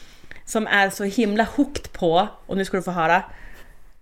[0.50, 3.24] Som är så himla hooked på, och nu ska du få höra,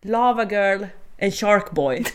[0.01, 0.85] Lava Girl
[1.21, 2.05] and Shark Boy.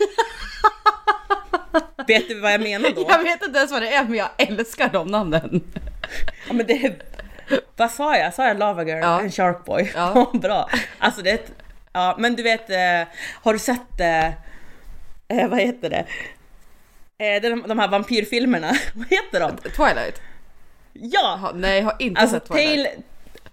[2.07, 3.05] Vet du vad jag menar då?
[3.09, 5.63] Jag vet inte ens vad det är men jag älskar de namnen.
[6.47, 6.95] Ja, men det,
[7.75, 8.33] vad sa jag?
[8.33, 9.19] Sa jag Lava Girl Ja.
[9.19, 9.91] and Shark Boy?
[9.95, 10.31] Ja.
[10.33, 10.69] Bra.
[10.99, 11.51] Alltså det är ett,
[11.93, 13.07] Ja, men du vet, eh,
[13.43, 14.25] har du sett, eh,
[15.27, 16.05] eh, vad heter det?
[17.25, 19.57] Eh, de, de här vampyrfilmerna, vad heter de?
[19.57, 20.21] Twilight?
[20.93, 21.39] Ja!
[21.41, 22.85] Jaha, nej jag har inte Alltså sett Twilight.
[22.93, 23.03] Tale...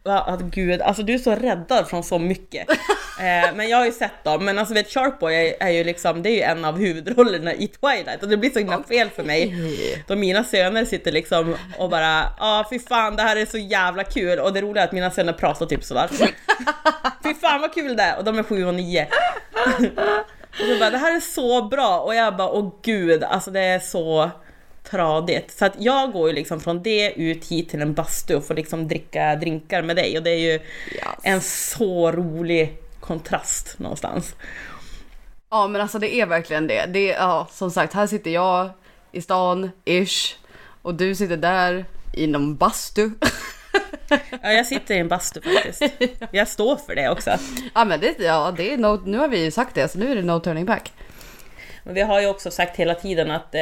[0.04, 2.70] Alltså, gud, alltså du är så räddad från så mycket.
[3.18, 6.22] eh, men jag har ju sett dem, men alltså vet Sharkboy är, är ju liksom,
[6.22, 9.24] det är ju en av huvudrollerna i Twilight och det blir så himla fel för
[9.24, 9.54] mig.
[10.06, 13.58] Då mina söner sitter liksom och bara, ja ah, fy fan det här är så
[13.58, 16.08] jävla kul och det roliga är att mina söner pratar typ sådär.
[17.22, 18.18] fy fan vad kul det är!
[18.18, 19.08] Och de är sju och nio.
[20.48, 23.60] och så bara, det här är så bra och jag bara, åh gud, alltså det
[23.60, 24.30] är så
[24.82, 25.50] tradigt.
[25.58, 28.54] Så att jag går ju liksom från det ut hit till en bastu och får
[28.54, 30.62] liksom dricka drinkar med dig och det är ju Yes.
[31.22, 34.34] en så rolig kontrast någonstans.
[35.50, 36.86] Ja men alltså det är verkligen det.
[36.86, 38.70] det är, ja, som sagt, här sitter jag
[39.12, 40.36] i stan, ish.
[40.82, 43.10] Och du sitter där i någon bastu.
[44.42, 45.82] Ja, jag sitter i en bastu faktiskt.
[46.30, 47.30] Jag står för det också.
[47.74, 50.10] ja men det, ja, det är no, nu har vi ju sagt det så nu
[50.12, 50.92] är det no turning back.
[51.84, 53.60] Men vi har ju också sagt hela tiden att eh,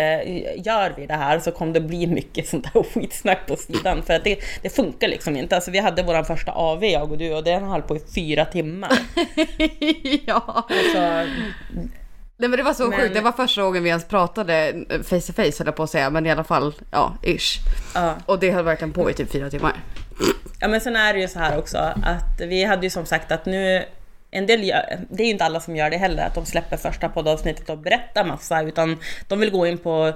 [0.66, 4.02] gör vi det här så kommer det bli mycket sånt där skitsnack på sidan.
[4.02, 5.54] För att det, det funkar liksom inte.
[5.57, 8.44] Alltså vi hade vår första AV jag och du och den höll på i fyra
[8.44, 8.92] timmar.
[10.26, 10.66] ja.
[10.94, 11.00] Så,
[12.40, 15.00] Nej men det var så Men- sjukt, det var första gången vi ens pratade eh,
[15.02, 17.59] face to face höll jag på att säga, men i alla fall, ja, ish.
[17.94, 18.14] ja.
[18.26, 19.72] Och det höll verkligen på i typ fyra timmar.
[20.61, 23.33] Ja men sen är det ju så här också att vi hade ju som sagt
[23.33, 23.85] att nu
[24.31, 26.77] en del gör, det är ju inte alla som gör det heller, att de släpper
[26.77, 28.97] första poddavsnittet och berättar massa, utan
[29.29, 30.12] de vill gå in på,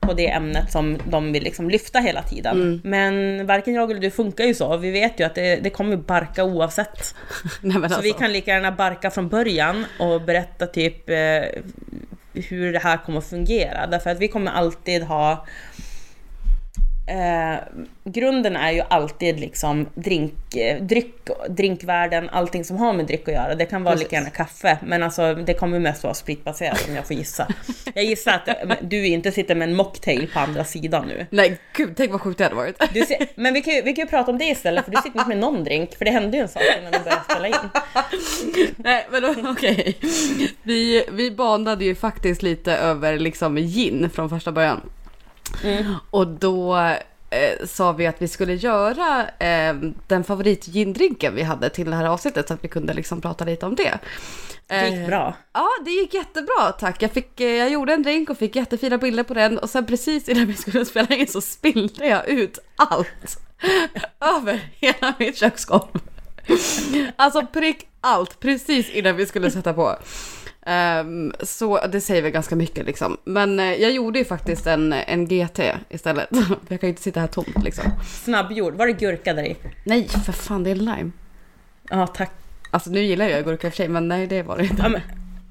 [0.00, 2.80] på det ämnet som de vill liksom lyfta hela tiden.
[2.84, 5.96] Men varken jag eller du funkar ju så, vi vet ju att det, det kommer
[5.96, 7.14] barka oavsett.
[7.60, 8.00] Nej, Så alltså.
[8.00, 11.16] vi kan lika gärna barka från början och berätta typ eh,
[12.34, 13.86] hur det här kommer att fungera.
[13.86, 15.46] Därför att vi kommer alltid ha...
[17.12, 17.58] Eh,
[18.04, 21.14] grunden är ju alltid liksom drink, eh, dryck,
[21.48, 23.54] drinkvärlden, allting som har med dryck att göra.
[23.54, 24.06] Det kan vara Precis.
[24.06, 27.48] lika gärna kaffe, men alltså det kommer mest vara spritbaserat om jag får gissa.
[27.94, 31.26] Jag gissar att eh, du inte sitter med en mocktail på andra sidan nu.
[31.30, 32.82] Nej gud, tänk vad sjukt det hade varit.
[32.94, 34.96] Du ser, men vi kan, ju, vi kan ju prata om det istället, för du
[34.96, 37.48] sitter inte med någon drink, för det hände ju en sak innan vi började spela
[37.48, 37.54] in.
[38.76, 39.96] Nej men okej.
[40.62, 44.80] Vi, vi bandade ju faktiskt lite över liksom gin från första början.
[46.10, 46.76] Och då
[47.30, 49.74] eh, sa vi att vi skulle göra eh,
[50.06, 53.66] den favoritgindrinken vi hade till det här avsnittet så att vi kunde liksom prata lite
[53.66, 53.98] om det.
[54.66, 55.36] Det gick Eh, bra.
[55.52, 57.02] Ja, det gick jättebra tack.
[57.02, 59.86] Jag, fick, eh, jag gjorde en drink och fick jättefina bilder på den och sen
[59.86, 63.38] precis innan vi skulle spela in så spillde jag ut allt
[64.38, 65.88] över hela mitt köksgolv.
[67.16, 69.96] Alltså prick allt precis innan vi skulle sätta på.
[70.66, 73.16] Ehm, så det säger väl ganska mycket liksom.
[73.24, 76.28] Men eh, jag gjorde ju faktiskt en, en GT istället.
[76.68, 77.84] Jag kan ju inte sitta här tomt liksom.
[78.24, 79.56] Snabbgjord, var det gurka där i?
[79.84, 81.10] Nej, för fan det är lime.
[81.90, 82.30] Ja, tack.
[82.70, 84.82] Alltså nu gillar jag gurka i och för sig, men nej det var det inte.
[84.82, 85.00] Ja, men...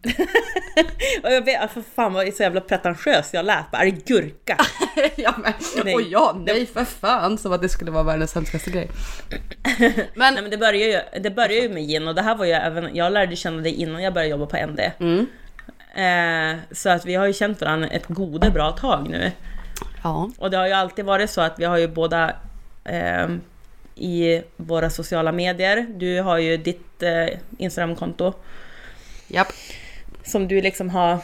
[1.23, 3.71] och jag vet, alltså, fan vad så jävla pretentiös jag lät.
[3.71, 4.57] Bara, Är det gurka?
[5.15, 5.53] ja, men,
[5.85, 5.95] Nej.
[5.95, 8.89] Och ja, nej för fan, som att det skulle vara världens hemskaste grej.
[10.15, 12.45] Men, Nej men det börjar ju, det börjar ju med gin och det här var
[12.45, 14.79] ju även, jag lärde känna dig innan jag började jobba på ND.
[14.99, 15.25] mm,
[15.95, 19.31] Eh, så att vi har ju känt varandra ett gode bra tag nu.
[20.03, 22.35] ja, Och det har ju alltid varit så att vi har ju båda
[22.83, 23.27] eh,
[23.95, 28.33] i våra sociala medier, du har ju ditt eh, Instagramkonto
[29.27, 29.47] japp,
[30.23, 31.19] som du liksom har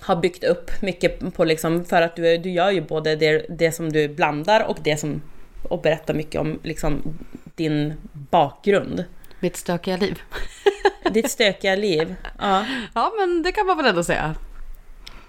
[0.00, 3.72] har byggt upp mycket på liksom för att du, du gör ju både det, det
[3.72, 5.22] som du blandar och det som
[5.62, 7.18] och berättar mycket om liksom
[7.54, 9.04] din bakgrund.
[9.40, 10.22] mitt stökiga liv.
[11.12, 12.14] Ditt stökiga liv.
[12.38, 14.34] Ja, Ja, men det kan man väl ändå säga.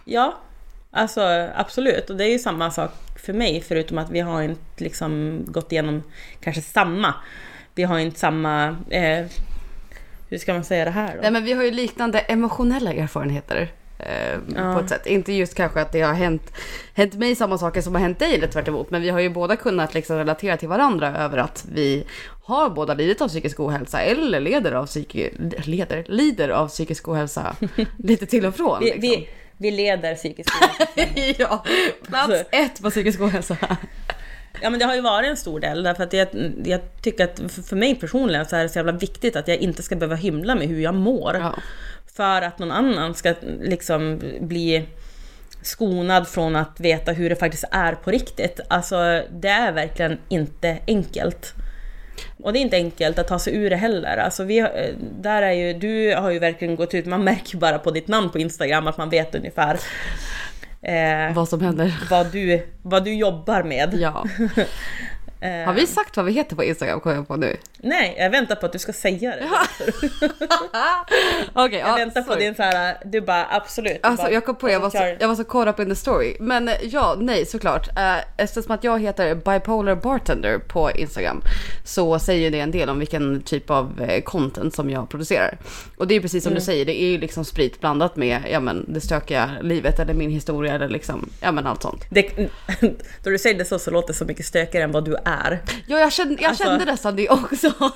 [0.06, 0.40] ja
[0.92, 1.22] alltså
[1.56, 2.10] absolut.
[2.10, 2.92] Och det är ju samma sak
[3.26, 6.04] för mig förutom att vi har inte liksom gått igenom
[6.42, 7.14] kanske samma.
[7.76, 9.26] Vi har inte samma, eh,
[10.30, 11.22] hur ska man säga det här då?
[11.22, 13.72] Nej, men vi har ju liknande emotionella erfarenheter.
[14.00, 14.74] Eh, Ja.
[14.74, 15.06] På ett sätt.
[15.08, 16.54] Inte just kanske att det har hänt,
[16.94, 18.92] hänt mig samma saker som har hänt dig eller tvärt emot.
[18.92, 22.04] Men vi har ju båda kunnat liksom relatera till varandra över att vi
[22.44, 25.30] har båda lidit av psykisk ohälsa eller leder av psyki,
[25.66, 27.56] leder, lider av psykisk ohälsa
[27.98, 28.80] lite till och från.
[28.80, 29.02] Vi, liksom.
[29.02, 31.14] vi, vi leder psykisk ohälsa.
[31.38, 31.64] ja,
[32.08, 33.58] plats Alltså- ett på psykisk ohälsa.
[34.62, 36.28] Ja men det har ju varit en stor del därför att jag,
[36.64, 39.84] jag tycker att för, mig personligen så är det så jävla viktigt att jag inte
[39.84, 41.36] ska behöva hymla med hur jag mår.
[41.36, 41.56] Ja.
[42.16, 44.86] För att någon annan ska liksom bli
[45.62, 48.60] skonad från att veta hur det faktiskt är på riktigt.
[48.68, 51.54] Alltså det är verkligen inte enkelt.
[52.44, 54.18] Och det är inte enkelt att ta sig ur det heller.
[54.18, 54.68] Alltså vi, eh,
[55.22, 58.08] där är ju, du har ju verkligen gått ut, man märker ju bara på ditt
[58.08, 59.80] namn på Instagram att man vet ungefär
[60.82, 62.00] eh, Vad som händer.
[62.10, 63.94] vad, du, vad du jobbar med.
[63.94, 64.26] Ja.
[65.42, 67.58] Eh, Har vi sagt vad vi heter på Instagram kommer jag på nu?
[67.78, 69.50] Nej, jag väntar på att du ska säga det.
[71.54, 72.46] Okej, Jag ja, väntar på sorry.
[72.46, 73.94] din så här, du bara absolut.
[74.04, 75.90] Du Alltså bara, jag kom på jag var, så, jag var så caught up in
[75.90, 76.36] the story.
[76.40, 77.88] Men eh, ja, nej såklart.
[77.98, 81.42] Uh, eftersom att jag heter bipolar bartender på Instagram
[81.84, 85.58] så säger det en del om vilken typ av eh, content som jag producerar.
[85.98, 86.60] Och det är precis som Mm.
[86.60, 90.14] du säger, det är ju liksom sprit blandat med ja, men, det stökiga livet eller
[90.14, 92.06] min historia eller liksom, ja men allt sånt.
[92.10, 92.30] Det,
[93.24, 95.29] då du säger det så, så låter det så mycket stökigare än vad du är.
[95.88, 97.72] Ja, jag kände, jag Alltså- kände nästan det också.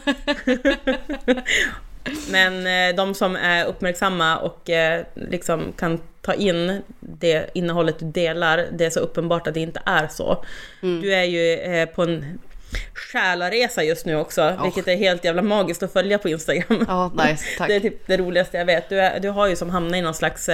[2.32, 8.06] Men eh, de som är uppmärksamma och eh, liksom kan ta in det innehållet du
[8.06, 10.46] delar, det är så uppenbart att det inte är så.
[10.82, 11.02] Mm.
[11.02, 12.40] Du är ju eh, på en
[12.94, 16.86] själaresa just nu också, vilket är helt jävla magiskt att följa på Instagram.
[16.88, 17.46] ja, nice.
[17.68, 18.90] Det är typ det roligaste jag vet.
[18.90, 20.50] Du, är, du har ju som hamnat i någon slags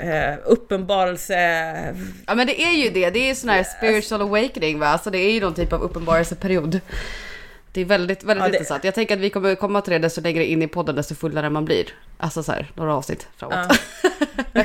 [0.00, 1.34] eh, uppenbarelse...
[2.26, 5.18] Ja men det är ju det, det är sån här spiritual awakening va, alltså det
[5.18, 6.80] är ju någon typ av uppenbarelseperiod.
[7.72, 8.84] Det är väldigt, väldigt Ja, det- intressant.
[8.84, 11.50] Jag tänker att vi kommer komma till det desto längre in i podden desto fullare
[11.50, 11.84] man blir.
[12.18, 13.54] Alltså så här, några avsnitt framåt.
[14.52, 14.62] Ja.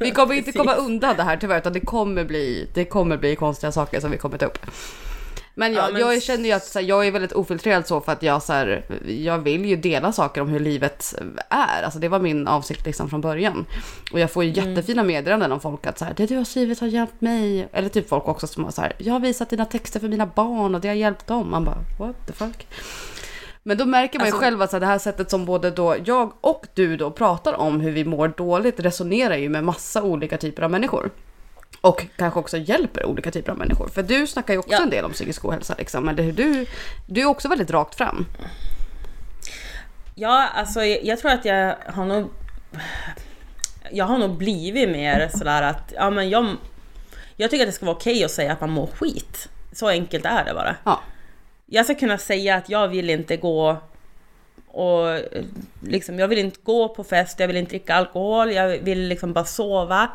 [0.00, 3.36] Vi kommer inte komma undan det här tyvärr utan det kommer bli, det kommer bli
[3.36, 4.58] konstiga saker som vi kommer ta upp.
[5.58, 8.12] Men, jag, Ja, men- jag känner ju att här, jag är väldigt ofiltrerad så för
[8.12, 11.14] att jag så här, jag vill ju dela saker om hur livet
[11.50, 11.82] är.
[11.82, 13.66] Alltså det var min avsikt liksom från början.
[14.12, 14.70] Och jag får ju Mm.
[14.70, 17.68] jättefina meddelanden om folk att så här, det du har skrivit har hjälpt mig.
[17.72, 20.26] Eller typ folk också som har så här, jag har visat dina texter för mina
[20.26, 21.50] barn och det har hjälpt dem.
[21.50, 22.66] Man bara, what the fuck?
[23.62, 25.70] Men då märker man ju Alltså- själv att så här, det här sättet som både
[25.70, 30.02] då jag och du då pratar om hur vi mår dåligt resonerar ju med massa
[30.02, 31.10] olika typer av människor.
[31.88, 33.88] Och kanske också hjälper olika typer av människor.
[33.88, 34.82] För du snackar ju också Ja.
[34.82, 36.08] en del om psykisk ohälsa liksom.
[36.08, 36.66] Eller hur du,
[37.06, 38.26] du är också väldigt rakt fram.
[40.14, 42.30] Ja, alltså jag, jag tror att jag har nog...
[43.90, 46.56] Jag har nog blivit mer sådär att, ja men jag...
[47.36, 49.48] Jag tycker att det ska vara okej att säga att man mår skit.
[49.72, 50.76] Så enkelt är det bara.
[50.84, 51.00] Ja.
[51.66, 53.76] Jag ska kunna säga att jag vill inte gå
[54.66, 55.20] och
[55.82, 59.32] liksom, jag vill inte gå på fest, jag vill inte dricka alkohol, jag vill liksom
[59.32, 60.08] bara sova.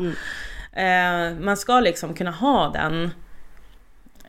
[0.73, 3.12] Eh, man ska liksom kunna ha den,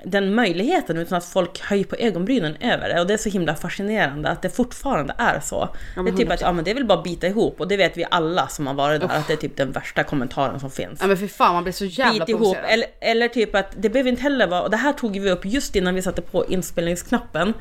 [0.04, 3.00] den möjligheten utan att folk höjer på ögonbrynen över det.
[3.00, 5.68] Och det är så himla fascinerande att det fortfarande är så.
[5.96, 7.76] Ja, det är typ att ja, men det är väl bara bita ihop och det
[7.76, 10.70] vet vi alla som har varit där att det är typ den värsta kommentaren som
[10.70, 12.56] finns Ja men för fan man blir så jävla bit ihop.
[12.64, 15.44] Eller, eller typ att det behöver inte heller vara, och det här tog vi upp
[15.44, 17.54] just innan vi satte på inspelningsknappen.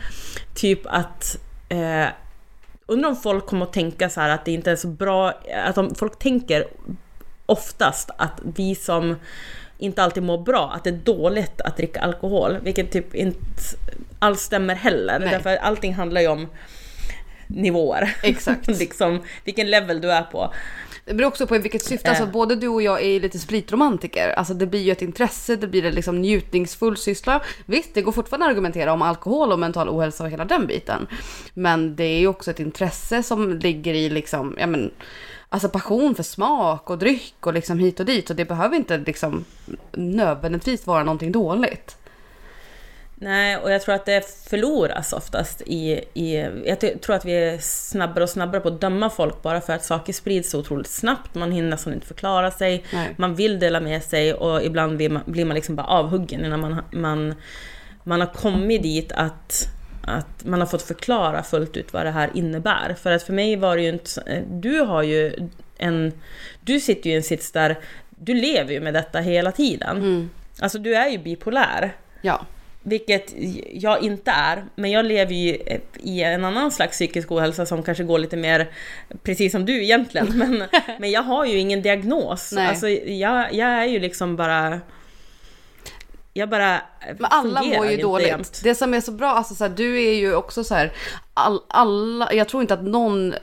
[0.55, 1.37] Typ att
[1.69, 2.05] eh,
[2.85, 5.33] undrar om folk kommer att tänka så här att det inte är så bra,
[5.65, 6.67] att de, folk tänker
[7.45, 9.15] oftast att vi som
[9.77, 12.58] inte alltid mår bra, att det är dåligt att dricka alkohol.
[12.63, 13.39] Vilket typ inte
[14.19, 15.19] alls stämmer heller.
[15.19, 15.30] Nej.
[15.30, 16.47] Därför allting handlar ju om
[17.47, 18.15] nivåer.
[18.23, 18.67] Exakt.
[18.80, 20.54] liksom vilken level du är på.
[21.06, 22.32] Det beror också på i vilket syfte, alltså Eh.
[22.32, 24.30] både du och jag är lite spritromantiker.
[24.30, 27.41] Alltså det blir ju ett intresse, det blir en liksom njutningsfull syssla.
[27.65, 31.08] Visst, det går fortfarande att argumentera om alkohol och mental ohälsa och hela den biten.
[31.54, 34.91] Men det är ju också ett intresse som ligger i liksom, ja men,
[35.51, 38.29] alltså passion för smak och dryck och liksom hit och dit.
[38.29, 39.45] Och det behöver inte liksom
[39.91, 41.97] nödvändigtvis vara någonting dåligt.
[43.15, 46.01] Nej, och jag tror att det förloras oftast i...
[46.13, 46.35] i
[46.65, 49.85] jag tror att vi är snabbare och snabbare på att döma folk bara för att
[49.85, 51.35] saker sprids så otroligt snabbt.
[51.35, 52.83] Man hinner nästan inte förklara sig.
[52.93, 53.15] Nej.
[53.17, 56.59] Man vill dela med sig och ibland blir man, blir man liksom bara avhuggen innan
[56.59, 57.35] man, man,
[58.03, 59.67] man har kommit dit att,
[60.03, 62.95] att man har fått förklara fullt ut vad det här innebär.
[63.01, 64.09] För att för mig var det ju inte...
[64.09, 65.33] så- Du har ju
[65.77, 66.13] en...
[66.61, 70.29] Du sitter ju i en sits där du lever ju med detta hela tiden.
[70.61, 71.95] Alltså du är ju bipolär.
[72.21, 72.45] Ja.
[72.83, 73.33] Vilket
[73.73, 75.57] jag inte är, men jag lever ju
[76.03, 78.69] i en annan slags psykisk ohälsa som kanske går lite mer
[79.23, 80.27] precis som du egentligen.
[80.37, 80.63] Men,
[80.99, 82.51] men jag har ju ingen diagnos.
[82.51, 82.67] Nej.
[82.67, 84.80] Alltså, jag, jag är ju liksom bara...
[86.34, 88.27] Jag bara Men alla mår ju dåligt.
[88.27, 88.61] jämt.
[88.63, 90.91] Det som är så bra, alltså så här, du är ju också så här,
[91.34, 93.34] all, alla, jag tror inte att någon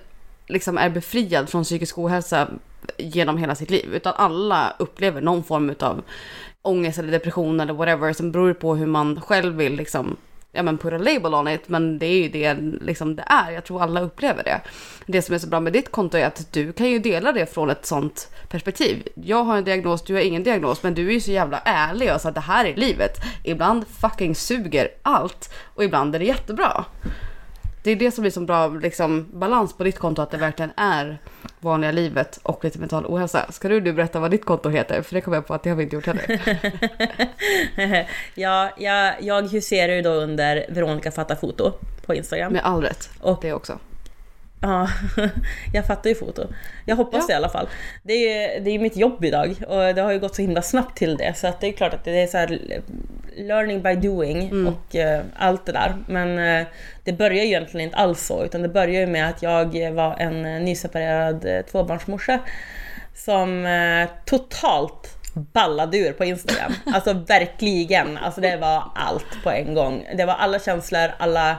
[0.46, 2.48] liksom är befriad från psykisk ohälsa
[2.96, 6.02] genom hela sitt liv, utan alla upplever någon form av
[6.62, 10.16] ångest eller depression eller whatever som beror på hur man själv vill liksom
[10.58, 13.50] ja men put a label on it, men det är ju det liksom det är.
[13.50, 14.60] Jag tror alla upplever det.
[15.06, 17.54] Det som är så bra med ditt konto är att du kan ju dela det
[17.54, 19.08] från ett sånt perspektiv.
[19.14, 22.14] Jag har en diagnos, du har ingen diagnos, men du är ju så jävla ärlig
[22.14, 23.16] och så att det här är livet.
[23.44, 26.84] Ibland fucking suger allt och ibland är det jättebra.
[27.82, 30.70] Det är det som blir så bra liksom, balans på ditt konto, att det verkligen
[30.76, 31.18] är
[31.60, 33.52] vanliga livet och lite mental ohälsa.
[33.52, 35.02] Ska du nu berätta vad ditt konto heter?
[35.02, 36.40] För det kommer jag på att det har vi inte gjort heller.
[38.34, 41.72] ja, jag, jag huserar ju då under Veronica fattar foto
[42.06, 42.52] på Instagram.
[42.52, 43.10] Med all rätt.
[43.20, 43.78] Och det också.
[44.60, 44.88] Ja,
[45.72, 46.46] jag fattar ju foto.
[46.84, 47.26] Jag hoppas Ja.
[47.26, 47.68] det i alla fall.
[48.02, 50.62] Det är ju det är mitt jobb idag och det har ju gått så himla
[50.62, 52.58] snabbt till det så att det är klart att det är så här
[53.36, 55.96] learning by doing och eh, allt det där.
[56.08, 56.66] Men eh,
[57.04, 60.16] det börjar ju egentligen inte alls så utan det börjar ju med att jag var
[60.18, 62.38] en eh, nyseparerad eh, tvåbarnsmorsa
[63.14, 63.66] som
[64.24, 66.72] totalt ballade ur på Instagram.
[66.94, 68.18] Alltså verkligen.
[68.18, 70.06] Alltså det var allt på en gång.
[70.16, 71.56] Det var alla känslor, alla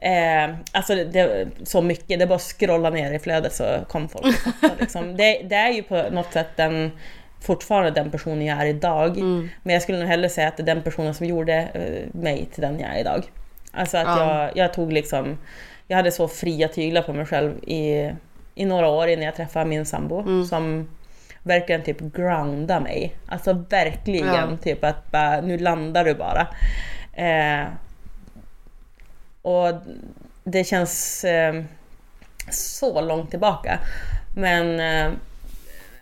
[0.00, 4.26] Eh, alltså det, det, så mycket, det bara scrolla ner i flödet så kom folk
[4.26, 5.16] och fattade, liksom.
[5.16, 6.90] det, det är ju på något sätt den,
[7.40, 9.16] fortfarande den personen jag är idag.
[9.62, 12.48] Men jag skulle nog hellre säga att det är den personen som gjorde eh, mig
[12.52, 13.24] till den jag är idag.
[13.72, 14.42] Alltså att Ja.
[14.42, 15.38] jag, jag tog liksom,
[15.86, 18.10] jag hade så fria tyglar på mig själv i,
[18.54, 20.88] i några år innan jag träffade min sambo som
[21.42, 23.14] verkligen typ grounda mig.
[23.26, 24.56] Alltså verkligen Ja.
[24.62, 26.46] typ att bara, nu landar du bara.
[27.12, 27.66] Eh,
[29.42, 29.72] och
[30.44, 31.62] det känns eh,
[32.50, 33.78] så långt tillbaka.
[34.36, 35.12] Men eh,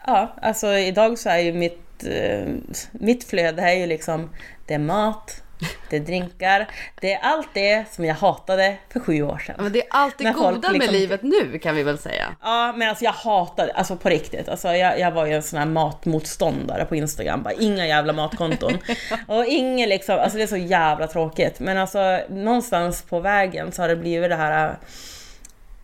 [0.06, 2.46] ja, alltså idag så är ju mitt, eh,
[2.92, 4.30] mitt flöde är ju liksom,
[4.66, 5.42] det är mat,
[5.90, 6.68] det är drinkar,
[7.00, 9.54] det är allt det som jag hatade för sju år sedan.
[9.58, 12.26] Ja, Men det är allt det goda med liksom- livet nu kan vi väl säga.
[12.42, 15.58] Ja, men alltså jag hatade, alltså på riktigt, alltså jag, jag var ju en sån
[15.58, 18.78] här matmotståndare på Instagram, bara inga jävla matkonton.
[19.26, 21.60] och inget liksom, alltså det är så jävla tråkigt.
[21.60, 24.76] Men alltså någonstans på vägen så har det blivit det här,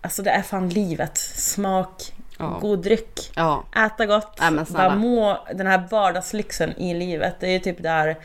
[0.00, 1.18] alltså det är fan livet.
[1.18, 2.58] Smak, Ja.
[2.60, 3.64] god dryck, Ja.
[3.86, 4.66] äta gott, snälla.
[4.72, 7.34] bara må den här vardagslyxen i livet.
[7.40, 8.16] Det är ju typ där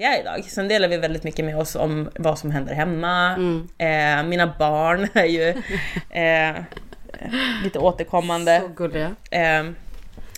[0.00, 0.44] vi är idag.
[0.44, 3.34] Sen delar vi väldigt mycket med oss om vad som händer hemma.
[3.34, 3.68] Mm.
[3.78, 5.48] Eh, mina barn är ju
[6.10, 6.62] eh,
[7.64, 8.60] lite återkommande.
[8.60, 9.14] Så gulliga.
[9.30, 9.64] Eh,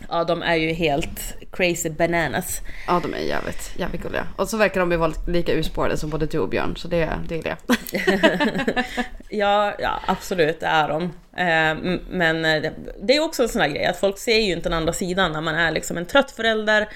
[0.09, 2.61] ja, de är ju helt crazy bananas.
[2.87, 4.27] Ja, de är jävligt, jävligt gulliga.
[4.37, 7.09] Och så verkar de ju vara lika urspårade som både du och Björn, så det,
[7.29, 7.57] det är det.
[9.35, 11.03] Ja, ja absolut, det är de.
[11.37, 14.53] Eh, men eh, det, det är också en sån här grej att folk ser ju
[14.53, 16.89] inte den andra sidan när man är liksom en trött förälder.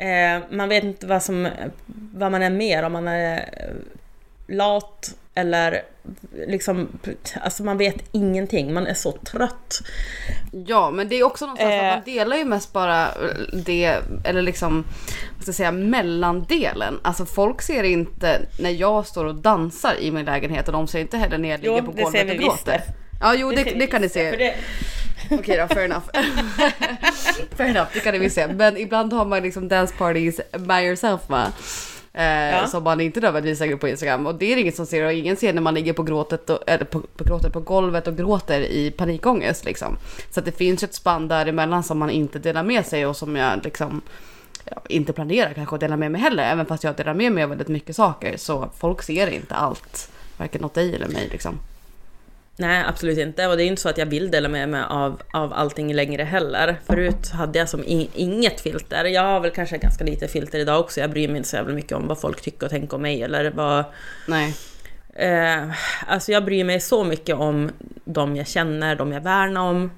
[0.00, 1.48] Eh, man vet inte vad, som,
[2.14, 3.74] vad man är mer, om man är eh,
[4.56, 5.82] lat eller
[6.46, 6.88] liksom,
[7.42, 9.80] alltså man vet ingenting, man är så trött.
[10.66, 11.88] Ja, men det är också någonstans Eh.
[11.88, 13.08] att man delar ju mest bara
[13.52, 14.84] det, eller liksom,
[15.34, 16.98] vad ska jag säga, mellandelen.
[17.02, 20.98] Alltså folk ser inte när jag står och dansar i min lägenhet och de ser
[21.00, 22.72] inte heller när jag Jo, ligger på det golvet och visst gråter.
[22.72, 22.82] det.
[23.20, 24.30] Ja, jo, det, det, vi kan ni se.
[24.36, 24.54] det-
[25.30, 26.04] Okej då, fair enough.
[27.56, 28.46] fair enough, det kan ni visst se.
[28.48, 31.46] Men ibland har man liksom dance parties by yourself med.
[32.12, 32.66] Eh, Ja.
[32.66, 34.26] Som man inte nödvändigtvis lägger på Instagram.
[34.26, 36.58] Och det är inget som ser och ingen ser när man ligger på, gråtet och,
[36.66, 39.64] eller på, på, gråtet på golvet och gråter i panikångest.
[39.64, 39.98] Liksom.
[40.30, 43.36] Så att det finns ett spann däremellan som man inte delar med sig och som
[43.36, 44.00] jag liksom
[44.64, 46.42] ja, inte planerar kanske att dela med mig heller.
[46.52, 48.36] Även fast jag delar med mig av väldigt mycket saker.
[48.36, 50.10] Så folk ser inte allt.
[50.36, 51.58] Varken åt dig eller mig liksom.
[52.60, 53.46] Nej, absolut inte.
[53.46, 55.94] Och det är ju inte så att jag vill dela med mig av, av allting
[55.94, 56.80] längre heller.
[56.86, 59.04] Förut hade jag som in, inget filter.
[59.04, 61.00] Jag har väl kanske ganska lite filter idag också.
[61.00, 63.22] Jag bryr mig inte så jävla mycket om vad folk tycker och tänker om mig
[63.22, 63.84] eller vad...
[64.26, 64.54] Nej.
[65.14, 65.70] Eh,
[66.06, 67.70] alltså jag bryr mig så mycket om
[68.04, 69.90] de jag känner, de jag värnar om.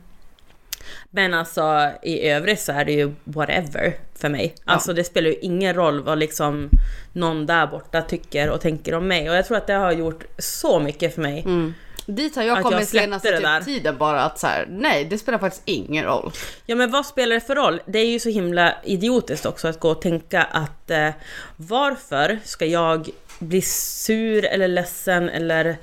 [1.10, 4.54] Men alltså i övrigt så är det ju whatever för mig.
[4.64, 6.70] Alltså det spelar ju ingen roll vad liksom
[7.12, 9.30] någon där borta tycker och tänker om mig.
[9.30, 11.42] Och jag tror att det har gjort så mycket för mig.
[11.46, 11.74] Mm.
[12.06, 14.66] Dit har jag Att jag kommit släppte senaste det typ tiden bara att så här,
[14.70, 16.32] nej det spelar faktiskt ingen roll.
[16.66, 17.80] Ja men vad spelar det för roll?
[17.86, 21.08] Det är ju så himla idiotiskt också att gå och tänka att eh,
[21.56, 25.76] varför ska jag bli sur eller ledsen eller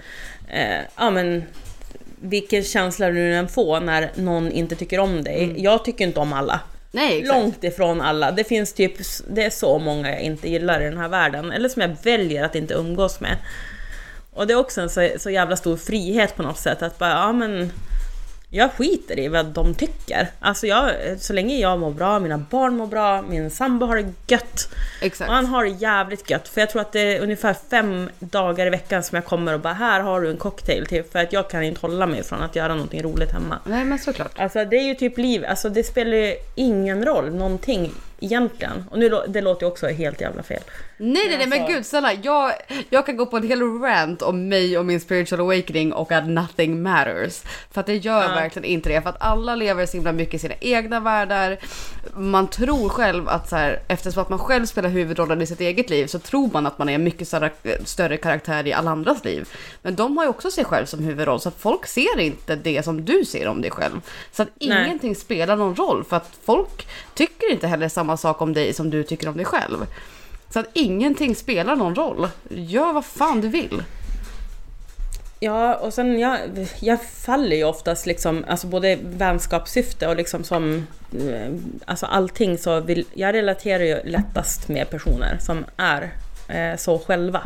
[0.47, 1.43] eh, ja men
[2.21, 5.53] vilken känsla du nu än får när någon inte tycker om dig.
[5.57, 6.59] Jag tycker inte om alla.
[6.91, 7.39] Nej exakt.
[7.39, 8.31] Långt ifrån alla.
[8.31, 8.93] Det finns typ,
[9.29, 11.51] det är så många jag inte gillar i den här världen.
[11.51, 13.37] Eller som jag väljer att inte umgås med.
[14.39, 17.09] Och det är också en så, så jävla stor frihet på något sätt att bara,
[17.09, 17.71] ja men...
[18.49, 20.27] jag skiter i vad de tycker.
[20.39, 24.13] Alltså jag, så länge jag mår bra, mina barn mår bra, min sambo har det
[24.27, 24.69] gött.
[25.01, 25.29] Exakt.
[25.29, 26.47] Och han har det jävligt gött.
[26.47, 29.59] För jag tror att det är ungefär fem dagar i veckan som jag kommer och
[29.59, 31.03] bara här har du en cocktail till.
[31.03, 33.59] För att jag kan inte hålla mig från att göra någonting roligt hemma.
[33.65, 34.39] Nej men såklart.
[34.39, 38.85] Alltså det är ju typ liv, alltså det spelar ju ingen roll någonting egentligen.
[38.91, 40.61] Och nu det låter ju också helt jävla fel.
[41.01, 42.51] Nej nej nej men alltså- gud snälla, jag,
[42.89, 46.27] jag kan gå på en hel rant om mig och min spiritual awakening och att
[46.27, 47.41] nothing matters.
[47.71, 48.27] För att det gör Ja.
[48.29, 49.01] verkligen inte det.
[49.01, 51.57] För att alla lever så himla mycket i sina egna världar.
[52.15, 55.89] Man tror själv att så här, eftersom att man själv spelar huvudrollen i sitt eget
[55.89, 57.51] liv så tror man att man är en mycket större,
[57.85, 59.49] större karaktär i alla andras liv.
[59.81, 62.83] Men de har ju också sig själv som huvudroll så att folk ser inte det
[62.85, 64.01] som du ser om dig själv.
[64.31, 64.85] Så att Nej.
[64.85, 68.89] ingenting spelar någon roll för att folk tycker inte heller samma sak om dig som
[68.89, 69.85] du tycker om dig själv.
[70.53, 72.27] Så att ingenting spelar någon roll.
[72.49, 73.83] Gör vad fan du vill.
[75.39, 76.39] Ja, och sen jag,
[76.79, 81.53] jag faller ju oftast liksom, alltså både vänskapssyfte och liksom som, eh,
[81.85, 86.09] alltså allting så vill, jag relaterar ju lättast med personer som är
[86.47, 87.43] eh, så själva.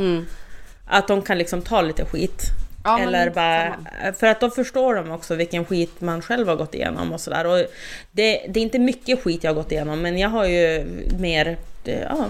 [0.85, 2.41] Att de kan liksom ta lite skit.
[2.83, 4.13] Ja, Eller bara, samma.
[4.13, 7.67] för att då förstår de också vilken skit man själv har gått igenom och sådär.
[8.11, 10.85] Det, det är inte mycket skit jag har gått igenom men jag har ju
[11.19, 12.25] mer, eh, ja,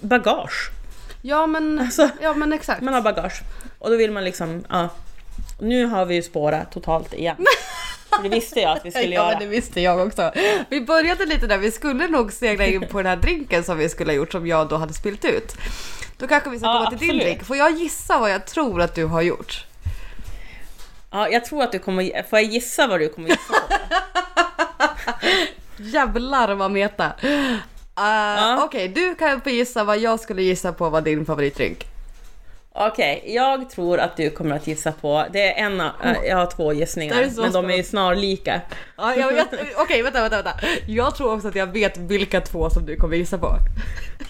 [0.00, 0.70] bagage.
[1.22, 2.82] Ja men, Alltså- ja, men exakt.
[2.82, 3.42] Man har bagage.
[3.78, 4.88] Och då vill man liksom, ja.
[5.60, 7.36] Nu har vi ju spårat totalt igen.
[8.22, 9.30] Det visste jag att vi skulle ja göra.
[9.30, 10.32] men det visste jag också.
[10.68, 13.88] Vi började lite där, vi skulle nog segla in på den här drinken som vi
[13.88, 15.54] skulle ha gjort som jag då hade spilt ut.
[16.18, 17.22] Då kanske vi ska Ja, komma till din absolut.
[17.24, 17.44] drink.
[17.44, 19.64] Får jag gissa vad jag tror att du har gjort?
[21.10, 22.22] Ja, jag tror att du kommer...
[22.30, 23.74] Får jag gissa vad du kommer gissa på?
[25.82, 27.12] Jävlar vad meta.
[27.98, 31.89] Uh, Okej, du kan få gissa vad jag skulle gissa på var din favoritdrink.
[32.86, 35.26] Okej, jag tror att du kommer att gissa på...
[35.32, 35.90] Det är en av...
[36.04, 37.84] äh, Jag har två gissningar, men de är ju spännande.
[37.84, 38.60] snarlika.
[38.96, 40.60] Ja, jag vet, okej vänta, vänta, vänta.
[40.86, 43.56] Jag tror också att jag vet vilka två som du kommer gissa på.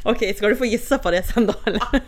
[0.03, 1.81] Okej, ska du få gissa på det sen då eller?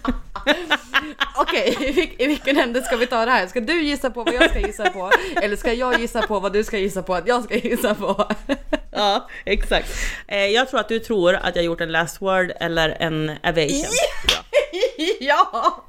[1.37, 3.47] Okej, i, vil- i vilken ände ska vi ta det här?
[3.47, 5.11] Ska du gissa på vad jag ska gissa på?
[5.43, 8.29] Eller ska jag gissa på vad du ska gissa på att jag ska gissa på?
[8.95, 9.89] Ja, exakt.
[10.29, 13.85] Eh, Jag tror att du tror att jag gjort en last word eller en evasion.
[15.21, 15.85] ja!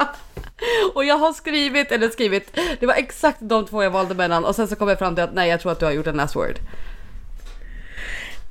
[0.94, 4.56] Och jag har skrivit, eller skrivit, det var exakt de två jag valde mellan och
[4.56, 6.18] sen så kom jag fram till att nej jag tror att du har gjort en
[6.18, 6.56] last word.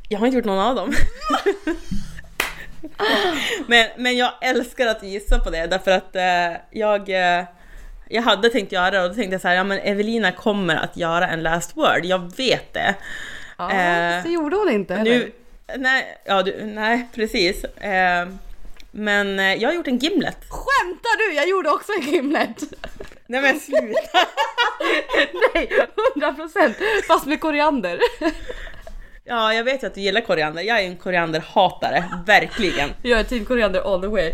[0.08, 0.92] Jag har inte gjort någon av dem.
[3.66, 7.44] men, men jag älskar att gissa på det därför att eh, jag, eh,
[8.08, 10.76] jag hade tänkt göra det och då tänkte jag så här, ja men Evelina kommer
[10.76, 12.94] att göra en last word, jag vet det.
[13.58, 15.10] Ja, Eh, det gjorde hon inte heller.
[15.10, 15.32] Nu,
[15.76, 17.64] nej, ja, du, nej precis.
[18.92, 20.36] Men eh, jag har gjort en gimlet.
[20.48, 21.34] Skämtar du?
[21.34, 22.62] Jag gjorde också en gimlet!
[23.26, 24.18] Nej men sluta!
[25.54, 25.70] nej,
[26.16, 26.74] 100%
[27.08, 27.98] fast med koriander.
[29.24, 30.62] Ja, jag vet ju att du gillar koriander.
[30.62, 32.90] Jag är en korianderhatare, verkligen.
[33.02, 34.32] Jag är team koriander all the way.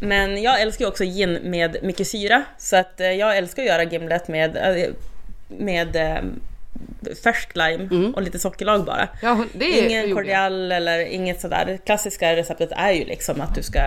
[0.00, 3.68] Men jag älskar ju också gin med mycket syra, så att eh, jag älskar att
[3.68, 4.92] göra gimlet med, eh,
[5.48, 5.96] med
[7.24, 9.08] färsk lime och lite sockerlag bara.
[9.22, 11.64] Ja, det Ingen kordial eller inget sådär.
[11.66, 13.80] Det klassiska receptet är ju liksom att du ska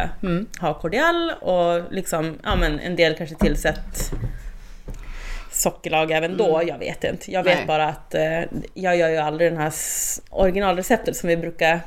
[0.59, 4.11] ha kordial och liksom, ja men en del kanske tillsätt
[5.51, 7.31] sockerlag även då, jag vet inte.
[7.31, 7.67] Jag vet Nej.
[7.67, 8.41] bara att eh,
[8.73, 9.73] jag gör ju aldrig den här
[10.29, 11.79] originalreceptet som vi brukar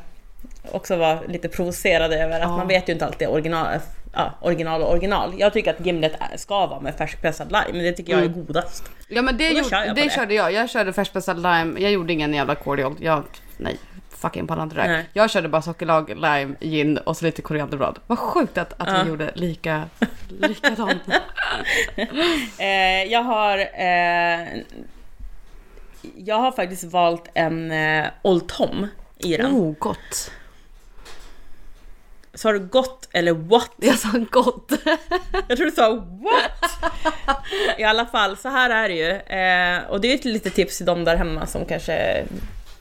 [0.70, 2.56] också vara lite provocerade över, att Ja.
[2.56, 3.66] man vet ju inte alltid original,
[4.16, 5.34] ja, original och original.
[5.38, 8.84] Jag tycker att gimlet ska vara med färskpressad lime, det tycker jag är godast.
[9.08, 10.12] Ja men det, gjorde, jag det, det.
[10.12, 10.52] körde jag.
[10.52, 11.80] Jag körde färskpressad lime.
[11.80, 12.94] Jag gjorde ingen jävla cordial.
[13.00, 13.22] Jag,
[13.56, 13.76] nej,
[14.10, 15.04] fucking pallar inte det där.
[15.12, 17.98] Jag körde bara sockerlag, lime, gin och så lite korianderblad.
[18.06, 19.02] Vad sjukt att, att Ja.
[19.02, 19.82] vi gjorde lika,
[20.28, 21.02] likadant.
[22.58, 24.46] Eh, jag har eh,
[26.16, 28.86] Jag har faktiskt valt en eh, Old Tom
[29.18, 29.52] i den.
[29.52, 30.30] oh, gott.
[32.36, 33.70] Sa du gott eller what?
[33.76, 34.72] Jag sa gott.
[35.48, 36.70] Jag tror du sa what?
[37.78, 39.10] I alla fall, så här är det ju.
[39.10, 42.24] Eh, och det är ett litet tips till de där hemma som kanske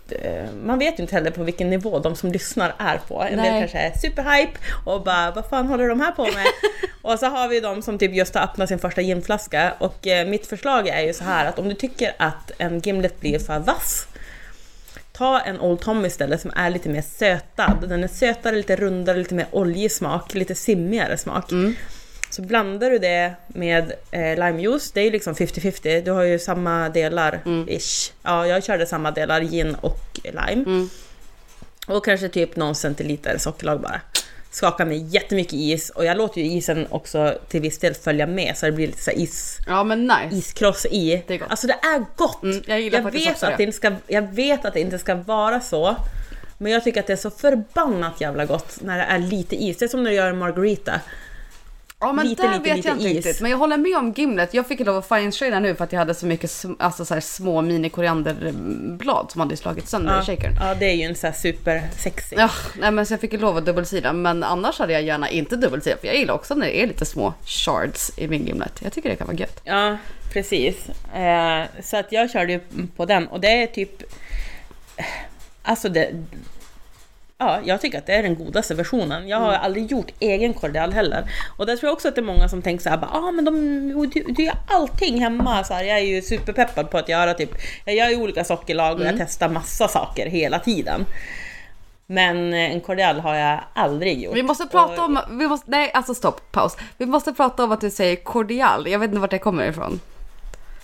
[0.10, 3.22] eh, man vet ju inte heller på vilken nivå de som lyssnar är på.
[3.22, 3.62] En del Nej.
[3.62, 6.46] kanske är superhype och bara vad fan håller de här på med?
[7.02, 10.28] och så har vi de som typ just har öppnat sin första ginflaska och eh,
[10.28, 13.60] mitt förslag är ju så här att om du tycker att en gimlet blir för
[13.60, 14.08] vass
[15.18, 17.86] Ta en Old Tom istället som är lite mer sötad.
[17.90, 21.52] Den är sötare, lite rundare, lite mer oljig smak, lite simmigare smak.
[22.30, 26.40] Så blandar du det med eh, limejuice, det är ju liksom 50-50, du har ju
[26.40, 28.12] samma delar ish.
[28.24, 30.64] Ja, jag körde samma delar gin och lime.
[31.88, 34.02] Och kanske typ någon centiliter sockerlag bara.
[34.56, 38.58] Skaka med jättemycket is och jag låter ju isen också till viss del följa med
[38.58, 40.36] så det blir lite så is, Ja men nice.
[40.36, 41.24] iskross i.
[41.28, 41.48] Det är gott.
[41.50, 42.44] Alltså det är gott!
[42.44, 45.16] Mm, jag gillar faktiskt vet att det inte ska, jag vet att det inte ska
[45.16, 45.96] vara så.
[46.58, 49.78] Men jag tycker att det är så förbannat jävla gott när det är lite is.
[49.78, 51.02] Det är som när du gör en margarita.
[52.00, 53.16] Ja men Lite, där lite, vet lite jag inte is.
[53.16, 53.42] riktigt.
[53.42, 54.54] Men jag håller med om Gimlet.
[54.54, 57.22] Jag fick lov att fine nu för att jag hade så mycket alltså, så här,
[57.22, 60.54] små mini korianderblad som hade slagit sönder i shakern.
[60.60, 62.38] ja, det är ju en så här supersexig.
[62.40, 64.14] Ja, nej men så jag fick lov att dubbelsida.
[64.14, 65.98] Men annars hade jag gärna inte dubbelsida.
[65.98, 68.82] För jag gillar också när det är lite små shards i min Gimlet.
[68.84, 69.62] Jag tycker det kan vara gött.
[69.64, 69.98] Ja,
[70.34, 70.76] precis.
[71.16, 72.60] Eh, så att jag körde ju
[72.96, 74.04] på den och det är typ...
[75.64, 76.12] Alltså det...
[77.38, 79.28] Ja, jag tycker att det är den godaste versionen.
[79.28, 79.62] Jag har Mm.
[79.62, 81.32] aldrig gjort egen kordial heller.
[81.58, 83.46] Och där tror jag också att det är många som tänker så här, ah, men
[83.46, 83.54] de,
[84.14, 85.64] du, du gör allting hemma.
[85.64, 87.50] Så här, jag är ju superpeppad på att göra typ,
[87.86, 89.18] jag gör ju olika sockerlag och Mm.
[89.18, 91.06] jag testar massa saker hela tiden.
[92.08, 94.36] Men eh, en kordial har jag aldrig gjort.
[94.36, 96.78] Vi måste prata Och- om, vi måste, nej alltså stopp, paus.
[96.98, 98.88] Vi måste prata om att du säger kordial.
[98.88, 100.00] Jag vet inte vart det kommer ifrån.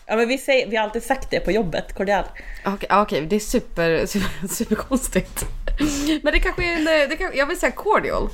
[0.05, 2.23] Ja men vi, säger, vi har alltid sagt det på jobbet, kordial.
[2.65, 5.45] Okej, ja, okej, det är super, super, superkonstigt.
[6.23, 8.29] Men det kanske är en, det kan, jag vill säga cordial.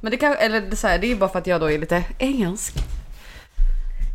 [0.00, 1.70] Men det kan, eller det, så här, det är ju bara för att jag då
[1.70, 2.74] är lite engelsk.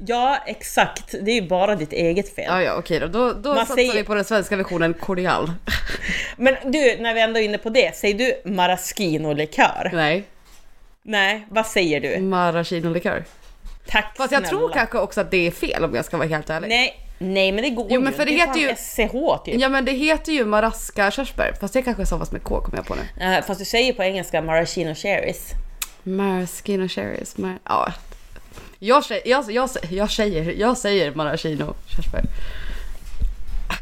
[0.07, 1.15] Ja, exakt.
[1.21, 2.45] Det är ju bara ditt eget fel.
[2.47, 3.07] Ja, ja, okej då.
[3.07, 5.51] Då, då Man satsar säger- vi på den svenska versionen cordial.
[6.37, 9.89] Men du, när vi ändå är inne på det, säger du maraschino-likör?
[9.93, 10.23] Nej,
[11.03, 12.17] Nej, vad säger du?
[12.21, 13.23] maraschino-likör.
[13.87, 14.73] Tack Fast jag tror snälla.
[14.73, 16.67] kanske också att det är fel om jag ska vara helt ärlig.
[16.69, 18.17] Nej, nej men det går Jo, men ju.
[18.17, 19.61] för det är heter ju- SCH typ.
[19.61, 22.85] Ja men det heter ju maraska körsbär, fast det kanske stavas med K kommer jag
[22.85, 23.23] på nu.
[23.25, 25.51] Eh, fast du säger på engelska maraschino cherries.
[26.03, 27.93] Maraschino cherries, mar- ja.
[28.79, 32.23] Jag, säger, jag, jag, jag, säger, jag säger maraschino körsbär.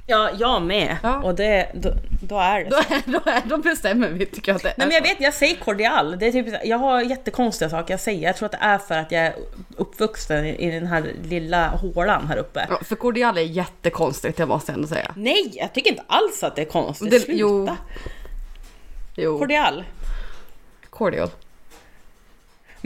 [0.07, 0.97] Ja, jag med.
[1.03, 1.21] Ja.
[1.23, 4.55] Och det, då, då är det Då, är, då, är, då bestämmer vi tycker jag
[4.55, 5.09] att det är Nej men jag så.
[5.13, 6.19] vet, jag säger kordial.
[6.19, 8.27] Det är typ, jag har jättekonstiga saker jag säger.
[8.27, 9.35] Jag tror att det är för att jag är
[9.77, 12.67] uppvuxen i, i den här lilla hålan här uppe.
[12.69, 15.11] Ja, för kordial är jättekonstigt, det måste jag ändå säga.
[15.15, 17.11] Nej, jag tycker inte alls att det är konstigt.
[17.11, 17.37] Det- Sluta!
[17.39, 17.75] jo.
[19.15, 19.83] Jo, Kordial.
[20.89, 21.29] cordial.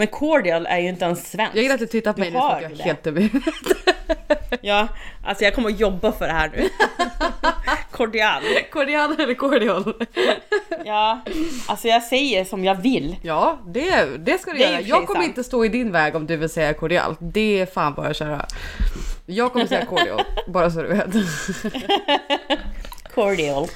[0.01, 1.55] Men cordial är ju inte ens svenskt.
[1.55, 3.29] Jag gillar att du tittar på mig nu har att jag är helt dum i.
[4.61, 4.87] Ja,
[5.23, 6.69] alltså jag kommer att jobba för det här nu.
[7.91, 8.41] cordial.
[8.71, 9.93] Cordial eller cordial?
[10.85, 11.21] Ja,
[11.67, 13.15] alltså jag säger som jag vill.
[13.21, 14.81] Ja, det, det ska du Det göra.
[14.81, 17.15] Jag kommer inte stå i din väg om du vill säga cordial.
[17.19, 18.45] Det är fan bara att köra.
[19.25, 21.07] Jag kommer säga cordial, bara så du vet.
[23.15, 23.67] Cordial.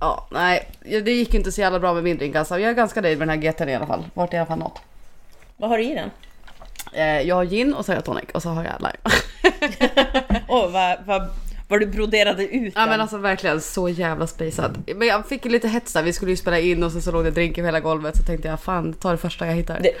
[0.00, 2.58] Ja, nej, det gick inte så jävla bra med min drink alltså.
[2.58, 4.04] Jag är ganska nöjd med den här GT'n i alla fall.
[4.14, 4.80] Vart är alla fall något.
[5.56, 6.10] Vad har du i den?
[6.92, 9.16] Eh, jag har gin och så har jag tonic och så har jag lime.
[10.48, 11.28] Åh, vad, vad,
[11.68, 12.88] vad du broderade ut Ja den.
[12.88, 14.82] men alltså verkligen så jävla spacad.
[14.96, 17.24] Men jag fick lite hets där, vi skulle ju spela in och så, så låg
[17.24, 19.80] det drink över hela golvet så tänkte jag fan ta det första jag hittar.
[19.80, 19.92] det,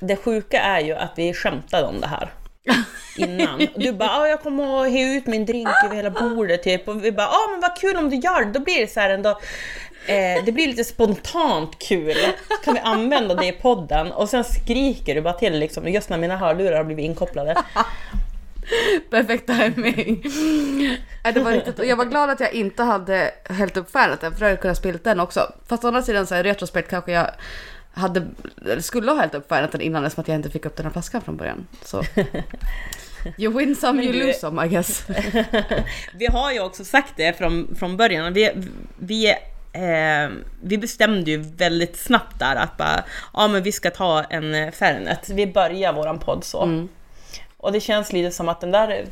[0.00, 2.32] det sjuka är ju att vi skämtade om det här.
[3.16, 3.66] Innan.
[3.76, 6.88] Du bara jag kommer att he ut min drink över hela bordet typ.
[6.88, 8.52] Och vi bara men vad kul om du gör det.
[8.52, 9.38] Då blir det så här ändå
[10.06, 12.16] eh, det blir lite spontant kul.
[12.64, 14.12] Kan vi använda det i podden?
[14.12, 17.56] Och sen skriker du bara till liksom, just när mina hörlurar har blivit inkopplade.
[19.10, 20.24] Perfekt timing.
[21.24, 24.32] Ja, det var riktigt, och jag var glad att jag inte hade hällt upp Färneten
[24.32, 25.52] för då hade jag kunnat spilla den också.
[25.66, 27.30] Fast å andra sidan så här, retrospekt kanske jag
[27.92, 28.26] hade,
[28.64, 30.92] eller skulle ha hällt upp Färneten innan eftersom att jag inte fick upp den här
[30.92, 31.66] flaskan från början.
[31.84, 32.02] Så.
[33.38, 35.06] You win some, you lose some I guess.
[36.14, 38.32] Vi har ju också sagt det från, från början.
[38.32, 38.50] Vi,
[38.98, 39.34] vi,
[39.76, 40.30] eh,
[40.62, 44.70] vi bestämde ju väldigt snabbt där att bara, ja men vi ska ta en eh,
[44.70, 45.28] Fernet.
[45.28, 46.62] Vi börjar våran podd så.
[46.62, 46.88] Mm.
[47.56, 49.04] Och det känns lite som att den där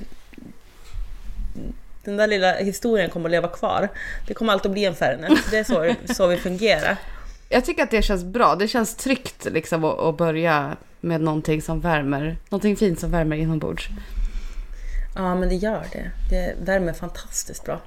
[2.04, 3.88] den där lilla historien kommer att leva kvar.
[4.26, 5.32] Det kommer alltid att bli en Fernet.
[5.50, 6.96] Det är så, så vi fungerar.
[7.48, 8.54] Jag tycker att det känns bra.
[8.54, 12.36] Det känns tryggt liksom att, att börja med någonting som värmer.
[12.48, 13.88] Någonting fint som värmer inombords.
[15.14, 16.10] Ja men det gör det.
[16.30, 17.80] Det värmer fantastiskt bra.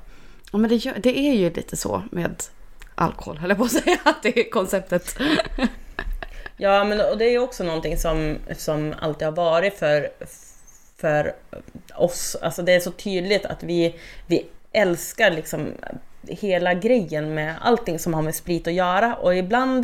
[0.51, 2.43] Ja men det, gör, det är ju lite så med
[2.97, 3.97] alkohol, höll jag på att säga.
[4.03, 5.17] Att det är konceptet.
[6.59, 10.09] Ja, men och det är ju också någonting som, som alltid har varit för,
[10.97, 11.35] för
[11.95, 12.35] oss.
[12.41, 13.95] Alltså det är så tydligt att vi,
[14.27, 15.73] vi älskar liksom
[16.27, 19.83] hela grejen med allting som har med sprit att göra och ibland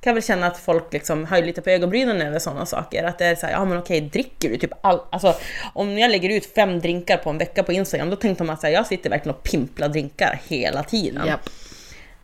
[0.00, 3.04] kan jag väl känna att folk liksom höjer lite på ögonbrynen över sådana saker.
[3.04, 5.00] Att det är så här, ja men okej, dricker du typ all...
[5.10, 5.34] Alltså
[5.72, 8.72] om jag lägger ut fem drinkar på en vecka på Instagram, då tänkte man att
[8.72, 11.26] jag sitter verkligen och pimplar drinkar hela tiden.
[11.26, 11.50] Japp.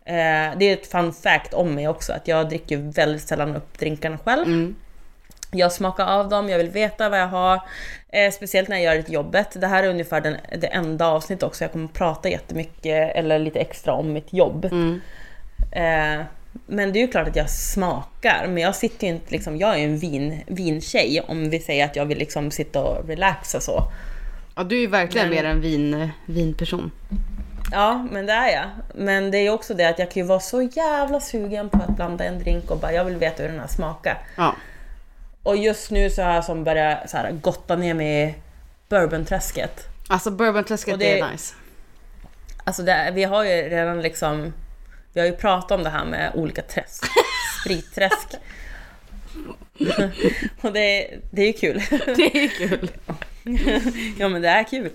[0.04, 3.78] Eh, det är ett fun fact om mig också, att jag dricker väldigt sällan upp
[3.78, 4.46] drinkarna själv.
[4.46, 4.74] Mm.
[5.54, 7.60] Jag smakar av dem, jag vill veta vad jag har.
[8.08, 9.60] Eh, speciellt när jag gör jobbet.
[9.60, 13.38] Det här är ungefär den, det enda avsnitt också jag kommer att prata jättemycket eller
[13.38, 14.64] lite extra om mitt jobb.
[14.64, 15.00] Mm.
[15.72, 16.26] Eh,
[16.66, 19.74] men det är ju klart att jag smakar, men jag sitter ju inte liksom, jag
[19.74, 23.60] är ju en vin, vintjej om vi säger att jag vill liksom sitta och relaxa
[23.60, 23.82] så.
[24.56, 26.90] Ja, du är ju verkligen Men- mer en vin, vinperson.
[27.72, 28.70] Ja, men det är jag.
[28.94, 31.96] Men det är också det att jag kan ju vara så jävla sugen på att
[31.96, 34.18] blanda en drink och bara, jag vill veta hur den här smakar.
[34.36, 34.56] Ja.
[35.42, 38.34] Och just nu så har jag som börjat så här, gotta ner mig i
[38.88, 39.86] bourbonträsket.
[40.08, 41.04] Alltså bourbonträsket, det...
[41.04, 41.54] det- är nice.
[42.64, 44.52] Alltså det, vi har ju redan liksom,
[45.12, 47.04] vi har ju pratat om det här med olika träsk.
[47.64, 48.28] Spritträsk.
[50.60, 51.82] och det, det är ju kul.
[52.16, 52.90] Det är kul.
[54.18, 54.90] ja men det är kul.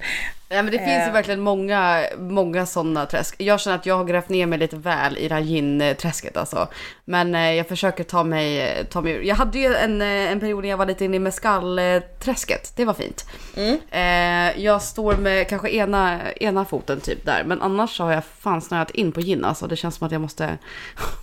[0.49, 1.13] Ja, men det finns ju Eh.
[1.13, 3.35] verkligen många, många sådana träsk.
[3.37, 6.67] Jag känner att jag har grävt ner mig lite väl i det här gin-träsket alltså.
[7.05, 9.21] Men eh, jag försöker ta mig, ta mig ur.
[9.21, 12.73] Jag hade ju en, eh, en period när jag var lite inne i mescal-träsket.
[12.75, 13.25] Det var fint.
[13.57, 13.77] Mm.
[13.91, 17.43] Eh, jag står med kanske ena, ena foten typ där.
[17.43, 19.67] Men annars så har jag fan snöat in på gin alltså.
[19.67, 20.57] Det känns som att jag måste,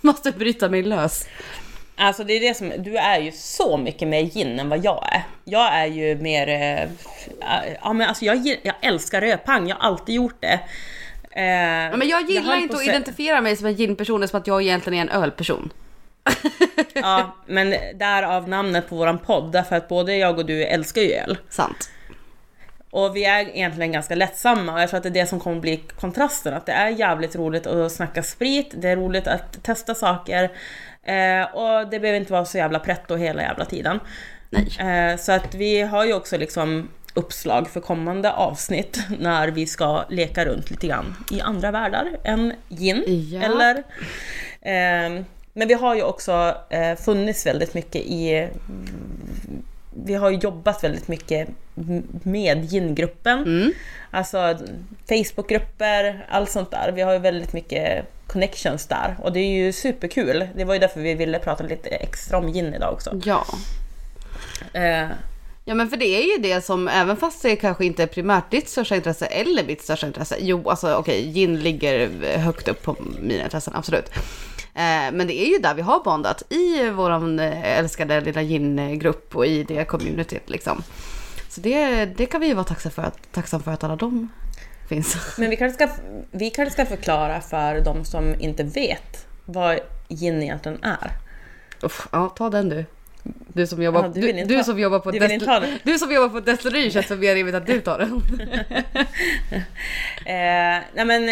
[0.01, 1.25] måste bryta mig lös.
[1.97, 5.09] Alltså det är det som, du är ju så mycket mer gin än vad jag
[5.11, 5.23] är.
[5.43, 6.89] Jag är ju mer, eh,
[7.81, 10.59] ja men alltså jag, jag älskar rödpang, jag har alltid gjort det.
[11.31, 11.43] Eh,
[11.91, 14.61] Ja, men jag gillar höll inte att identifiera mig som en gin-person som att jag
[14.61, 15.69] egentligen är en ölperson.
[16.93, 21.13] Ja, men därav namnet på våran podd, därför att både jag och du älskar ju
[21.13, 21.37] öl.
[21.49, 21.89] Sant.
[22.89, 25.59] Och vi är egentligen ganska lättsamma och jag tror att det är det som kommer
[25.61, 26.53] bli kontrasten.
[26.53, 30.51] Att det är jävligt roligt att snacka sprit, det är roligt att testa saker.
[31.05, 33.99] Eh, och det behöver inte vara så jävla pretto hela jävla tiden.
[34.79, 40.03] Eh, så att vi har ju också liksom uppslag för kommande avsnitt när vi ska
[40.09, 43.03] leka runt lite grann i andra världar än gin.
[43.31, 43.41] Ja.
[43.41, 43.75] Eller,
[44.61, 48.49] eh, men vi har ju också eh, funnits väldigt mycket i
[50.03, 51.49] vi har ju jobbat väldigt mycket
[52.23, 53.39] med gingruppen.
[53.39, 53.71] Mm.
[54.11, 54.57] Alltså
[55.09, 56.91] Facebookgrupper, allt sånt där.
[56.91, 60.47] Vi har ju väldigt mycket connections där och det är ju superkul.
[60.55, 63.21] Det var ju därför vi ville prata lite extra om gin idag också.
[63.23, 63.45] Ja.
[64.73, 65.07] Eh,
[65.67, 68.51] Ja men för det är ju det som, även fast det kanske inte är primärt
[68.51, 70.37] ditt största intresse eller mitt största intresse.
[70.39, 74.09] Jo, alltså okej, gin ligger högt upp på mina intressen, absolut.
[74.73, 79.35] Eh, men det är ju där vi har bondat, i våran eh, älskade lilla gin-grupp
[79.35, 80.83] och i det communityt liksom.
[81.49, 84.29] Så det, det kan vi ju vara tacksamma för, att, tacksam för att alla de
[84.89, 85.17] finns.
[85.37, 85.95] men vi kanske, ska,
[86.31, 89.79] vi kanske ska förklara för de som inte vet vad
[90.09, 91.11] gin egentligen är.
[91.81, 92.85] Uff, ja, ta den du.
[93.47, 95.39] Du som jobbar, Ja, du du, du som jobbar på du den.
[95.83, 98.21] du som jobbar på destilleri känns det mer rimligt att du tar den.
[100.25, 101.27] Eh, nej men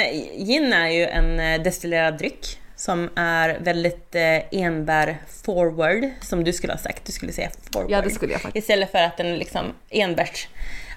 [0.45, 6.53] gin är ju en eh, destillerad dryck som är väldigt eh, enbär forward, som du
[6.53, 7.05] skulle ha sagt.
[7.05, 7.91] Du skulle säga forward.
[7.91, 8.63] Ja, det skulle jag faktiskt.
[8.63, 10.47] Istället för att den är liksom enbärs.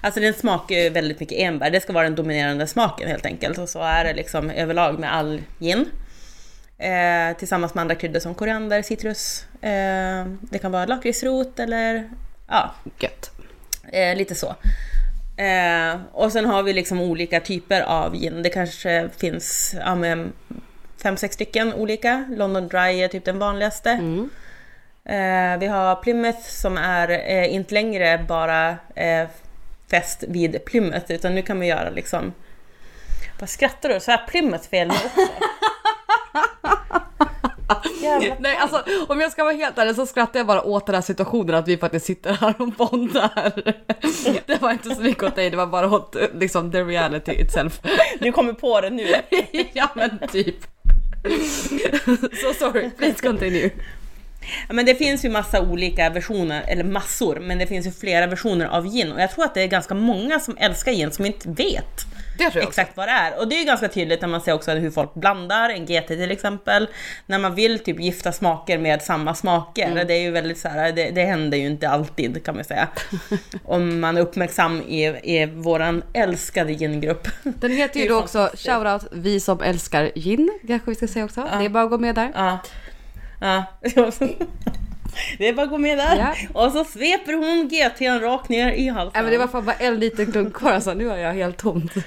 [0.01, 3.57] Alltså den smakar ju väldigt mycket enbär, det ska vara den dominerande smaken helt enkelt.
[3.57, 5.85] Och så är det liksom överlag med all gin.
[6.77, 9.45] Eh, tillsammans med andra kryddor som koriander, citrus.
[9.61, 12.09] Eh, det kan vara lakritsrot eller
[12.47, 13.31] ja, Gött.
[13.91, 14.55] Eh, lite så.
[15.37, 18.43] Eh, och sen har vi liksom olika typer av gin.
[18.43, 20.33] Det kanske finns ja, men,
[21.03, 22.25] fem, sex stycken olika.
[22.29, 23.89] London Dry är typ den vanligaste.
[23.89, 24.29] Mm.
[25.05, 28.77] Eh, vi har Plymouth som är eh, inte längre bara
[29.89, 32.33] fäst vid Plymouth utan nu kan man göra liksom...
[33.39, 33.99] Vad skrattar du?
[33.99, 35.31] Så här Plymouth fel nu också?
[38.39, 41.01] Nej, alltså om jag ska vara helt ärlig så skrattar jag bara åt den här
[41.01, 43.53] situationen att vi faktiskt sitter här och bondar.
[44.45, 47.81] Det var inte så mycket åt dig, det var bara åt liksom the reality itself.
[48.19, 49.15] Du kommer på det nu.
[49.73, 50.55] ja men typ.
[52.41, 53.71] So sorry, please continue.
[54.67, 58.27] Ja, men det finns ju massa olika versioner, eller massor, men det finns ju flera
[58.27, 61.25] versioner av gin och jag tror att det är ganska många som älskar gin som
[61.25, 62.05] inte vet
[62.45, 62.59] också.
[62.59, 63.39] exakt vad det är.
[63.39, 66.07] Och det är ju ganska tydligt när man ser också hur folk blandar, en GT
[66.07, 66.87] till exempel,
[67.25, 69.91] när man vill typ gifta smaker med samma smaker.
[69.91, 70.07] Mm.
[70.07, 72.87] Det är ju väldigt så här, det, det händer ju inte alltid kan man säga.
[73.63, 77.27] Om man är uppmärksam i, i våran älskade gingrupp.
[77.43, 78.49] Den heter ju då också.
[78.53, 81.49] Shoutout Vi som älskar gin, kanske vi ska säga också.
[81.59, 82.31] Det är bara att gå med där.
[82.35, 82.59] Ja.
[83.39, 83.63] Ja.
[85.37, 86.17] Det är bara att gå med där.
[86.17, 86.35] Ja.
[86.53, 89.11] Och så sveper hon GT'n rakt ner i halsen.
[89.13, 91.57] Nej men det var fan bara en liten klunk kvar alltså, nu har jag helt
[91.57, 91.91] tomt.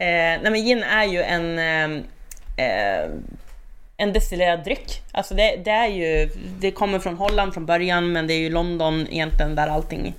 [0.00, 2.02] Eh, nej men gin är ju en, eh,
[2.66, 3.10] eh,
[3.96, 5.02] en destillerad dryck.
[5.12, 8.50] Alltså det, det är ju, det kommer från Holland från början men det är ju
[8.50, 10.14] London egentligen där allting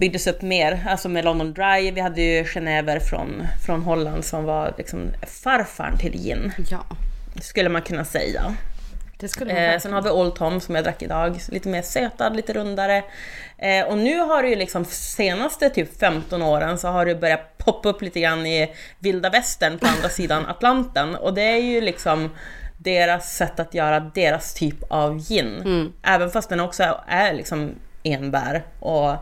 [0.00, 0.84] byggdes upp mer.
[0.88, 5.10] Alltså med London Dry, vi hade ju genever från, från Holland som var liksom
[5.42, 6.84] farfarn till gin, Ja.
[7.40, 8.54] skulle man kunna säga.
[9.18, 11.82] Det skulle man Eh, sen har vi Old Tom som jag drack idag, lite mer
[11.82, 13.02] sötad, lite rundare.
[13.58, 17.58] Eh, och nu har det ju liksom senaste typ 15 åren så har det börjat
[17.58, 21.14] poppa upp lite grann i vilda västern på andra sidan Atlanten.
[21.14, 22.30] Och det är ju liksom
[22.78, 25.92] deras sätt att göra deras typ av gin.
[26.02, 28.62] Även fast den också är liksom enbär.
[28.78, 29.16] Och,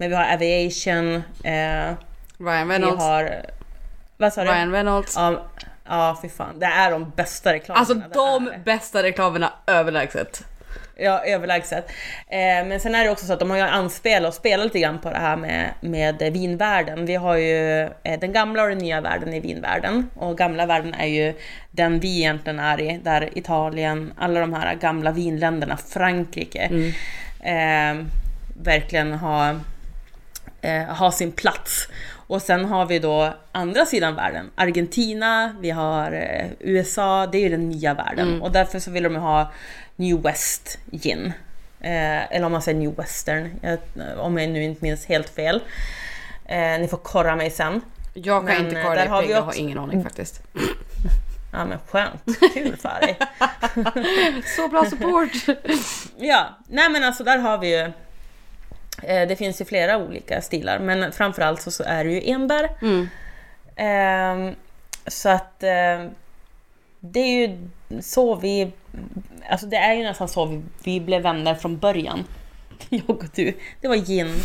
[0.00, 1.94] men vi har Aviation, eh,
[2.38, 3.02] Ryan vi Reynolds.
[3.02, 3.46] har...
[4.16, 4.50] Vad sa du?
[4.50, 5.16] Ryan Reynolds.
[5.16, 5.46] Ja,
[5.88, 6.58] ja, fy fan.
[6.58, 7.80] Det är de bästa reklamerna.
[7.80, 10.44] Alltså de bästa reklamerna överlägset.
[10.96, 11.90] Ja, överlägset.
[12.28, 14.78] Eh, men sen är det också så att de har ju anspelat och spelat lite
[14.78, 17.06] grann på det här med, med vinvärlden.
[17.06, 20.10] Vi har ju eh, den gamla och den nya världen i vinvärlden.
[20.14, 21.34] Och gamla världen är ju
[21.70, 26.92] den vi egentligen är i, där Italien, alla de här gamla vinländerna, Frankrike,
[27.40, 28.04] eh,
[28.62, 29.60] verkligen har,
[30.62, 31.88] eh, har sin plats.
[32.26, 37.42] Och sen har vi då andra sidan världen, Argentina, vi har eh, USA, det är
[37.42, 38.42] ju den nya världen.
[38.42, 39.52] Och därför så vill de ha
[39.96, 41.32] New West gin.
[41.80, 43.78] Eh, eller om man säger New Western, jag,
[44.18, 45.62] om jag nu inte minns helt fel.
[46.44, 47.80] Eh, ni får korra mig sen.
[48.14, 50.42] Jag kan Men, inte eh, där det har jag har ingen aning faktiskt.
[51.52, 53.18] Ja men skönt, kul för dig.
[54.56, 55.58] Så bra support!
[56.16, 57.90] Ja, nej men alltså där har vi ju eh,
[59.02, 62.68] det finns ju flera olika stilar, men framförallt så, så är det ju enbär.
[62.82, 63.08] Mm.
[63.76, 64.54] Ehm,
[65.06, 66.06] så att eh,
[67.00, 67.68] det är ju
[68.00, 68.72] så vi,
[69.50, 72.24] alltså det är ju nästan så vi, vi blev vänner från början.
[72.88, 73.54] Jag och du.
[73.80, 74.40] Det var gin.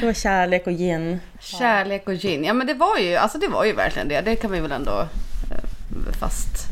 [0.00, 1.20] Det var kärlek och gin.
[1.40, 2.44] Kärlek och gin.
[2.44, 4.20] Ja men det var ju, alltså det var ju verkligen det.
[4.20, 5.08] Det kan vi väl ändå
[5.50, 6.68] eh, fast,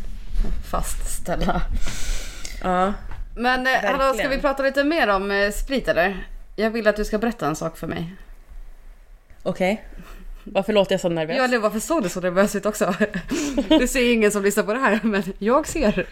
[0.70, 1.62] fastställa.
[2.62, 2.92] Ja.
[3.36, 6.26] Men eh, hallå, ska vi prata lite mer om eh, sprit eller?
[6.56, 8.14] Jag vill att du ska berätta en sak för mig.
[9.42, 9.84] Okej.
[10.44, 11.36] Varför låter jag så nervös?
[11.36, 12.94] Ja, eller varför såg du så nervös ut också?
[13.68, 16.06] Det ser ingen som lyssnar på det här, men jag ser.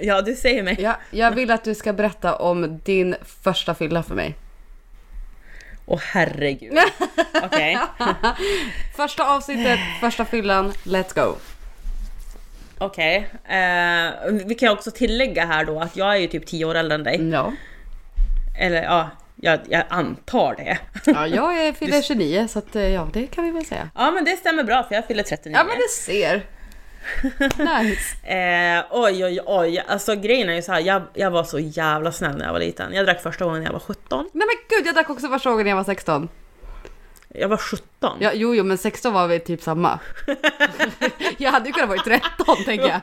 [0.00, 0.76] Ja, du säger mig.
[0.80, 4.34] Ja, jag vill att du ska berätta om din första fylla för mig.
[5.86, 6.78] Åh herregud.
[7.44, 7.78] Okej.
[8.96, 11.34] Första avsnittet, första fyllan, let's go.
[12.78, 13.28] Okej.
[13.44, 16.94] Eh, vi kan också tillägga här då att jag är ju typ 10 år äldre
[16.94, 17.30] än dig.
[17.30, 17.52] Ja,
[18.58, 19.10] Eller ja,
[19.44, 20.78] jag, jag antar det.
[21.06, 23.90] ja jag är fyller 29 så att, eh, ja, det kan vi väl säga.
[23.94, 25.56] Ja men det stämmer bra för jag fyller 39.
[25.58, 26.46] Ja men du ser.
[27.82, 28.26] Nice.
[28.36, 32.12] eh, oj oj oj, alltså grejen är ju så här, jag, jag var så jävla
[32.12, 32.92] snäll när jag var liten.
[32.94, 34.30] Jag drack första gången när jag var 17.
[34.32, 36.28] Nej men gud, jag drack också första gången när jag var 16.
[37.34, 38.16] Jag var 17.
[38.20, 39.98] Ja, jo, jo, men 16 var vi typ samma.
[41.38, 43.00] jag hade ju kunnat vara 13 tänker jag.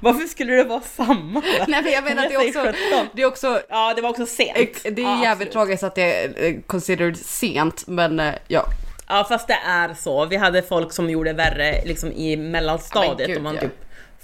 [0.00, 1.42] Varför skulle det vara samma?
[1.68, 2.60] Nej men jag menar att det är också,
[2.92, 3.06] 17.
[3.12, 4.82] det är också Ja det var också sent.
[4.82, 5.52] det är ja, jävligt absolut.
[5.52, 8.64] tragiskt att det är eh, considered sent, men eh, ja.
[9.08, 10.26] Ja fast det är så.
[10.26, 13.60] Vi hade folk som gjorde värre liksom i mellanstadiet Ja, men gud, och man ja.
[13.60, 13.74] typ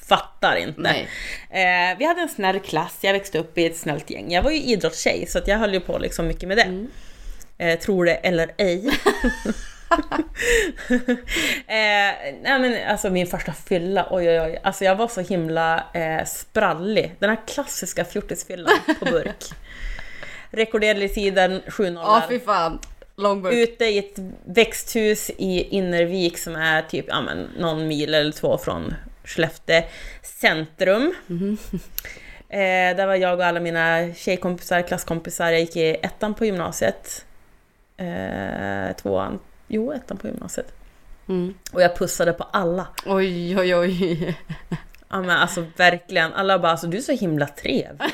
[0.08, 0.80] fattar inte.
[0.80, 1.08] Nej.
[1.50, 4.32] Eh, vi hade en snäll klass, jag växte upp i ett snällt gäng.
[4.32, 6.62] Jag var ju idrottstjej så jag höll ju på liksom mycket med det.
[6.62, 6.90] Mm.
[7.58, 8.86] Eh, tror det eller ej.
[11.66, 14.58] eh, nej men alltså min första fylla, oj oj oj.
[14.62, 17.16] Alltså jag var så himla eh, sprallig.
[17.18, 19.44] Den här klassiska fjortisfyllan på burk.
[20.50, 22.78] Rekorderlig tiden 7 Ja fy fan.
[23.16, 23.54] Långburk.
[23.54, 28.58] Ute i ett växthus i Innervik som är typ ja, men, någon mil eller två
[28.58, 28.94] från
[29.24, 29.82] Skellefteå
[30.22, 31.14] centrum.
[32.48, 35.50] Eh, där var jag och alla mina tjejkompisar, klasskompisar.
[35.50, 37.24] Jag gick i ettan på gymnasiet.
[37.96, 39.38] Eh, tvåan,
[39.68, 40.74] jo ettan på gymnasiet.
[41.28, 41.54] Mm.
[41.72, 42.86] Och jag pussade på alla.
[43.06, 44.36] Oj oj oj.
[45.08, 48.08] Ja men alltså verkligen, alla bara alltså du är så himla trevlig.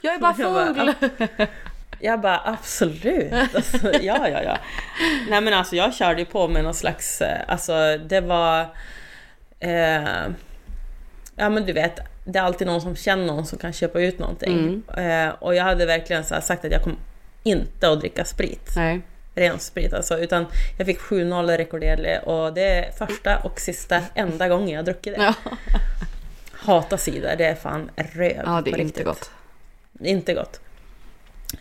[0.00, 0.92] Jag är bara full.
[2.00, 4.58] Jag bara absolut, alltså, ja ja ja.
[5.28, 8.60] Nej men alltså jag körde ju på med någon slags, eh, alltså det var...
[9.60, 10.28] Eh,
[11.36, 14.18] ja men du vet, det är alltid någon som känner någon som kan köpa ut
[14.18, 14.82] någonting.
[14.96, 16.98] Eh, och jag hade verkligen sagt att jag kommer
[17.42, 18.72] inte att dricka sprit.
[18.76, 19.00] Nej.
[19.34, 20.46] Ren sprit alltså, utan
[20.78, 25.22] jag fick 7-0 rekorderlig och det är första och sista enda gången jag druckit det.
[25.22, 25.34] Ja,
[26.52, 29.04] Hata cider, det är fan röv ja det är inte riktigt.
[29.04, 29.30] gott.
[30.00, 30.60] Inte gott.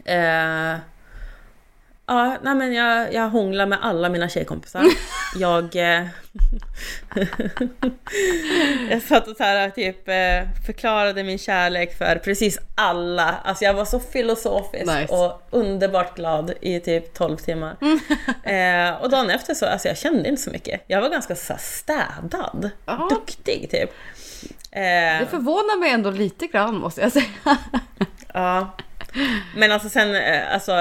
[0.05, 0.75] Eh,
[2.07, 4.83] ja, nej men jag, jag hånglar med alla mina tjejkompisar.
[5.35, 5.75] jag...
[5.75, 6.05] Eh,
[8.89, 13.35] jag satt och så här, typ eh, förklarade min kärlek för precis alla.
[13.43, 15.13] Alltså jag var så filosofisk Nice.
[15.13, 17.75] och underbart glad i typ 12 timmar.
[18.43, 20.81] eh, och dagen efter så, alltså jag kände inte så mycket.
[20.87, 22.69] Jag var ganska så här, städad.
[22.85, 23.07] Ja.
[23.09, 23.89] Duktig typ.
[24.71, 27.57] Eh, Det förvånar mig ändå lite grann måste jag säga.
[28.33, 28.75] Ja.
[29.55, 30.71] Men alltså sen, eh, alltså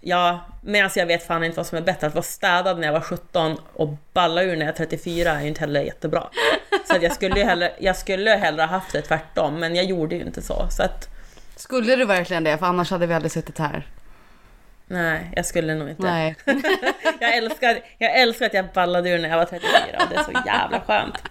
[0.00, 2.86] ja, Men alltså jag vet fan inte vad som är bättre, att vara städad när
[2.86, 6.26] jag var 17 och balla ur när jag är 34 är ju inte heller jättebra.
[6.88, 9.84] Så att jag skulle ju hellre, jag skulle hellre ha haft det tvärtom, men jag
[9.84, 10.66] gjorde ju inte så.
[10.70, 11.08] Så att
[11.56, 12.58] Skulle du verkligen det?
[12.58, 13.86] För annars hade vi aldrig suttit här.
[14.86, 16.02] nej, jag skulle nog inte.
[16.02, 16.36] Nej.
[17.20, 19.70] Jag älskar, jag älskar att jag ballade ur när jag var 34,
[20.10, 21.22] det är så jävla skönt.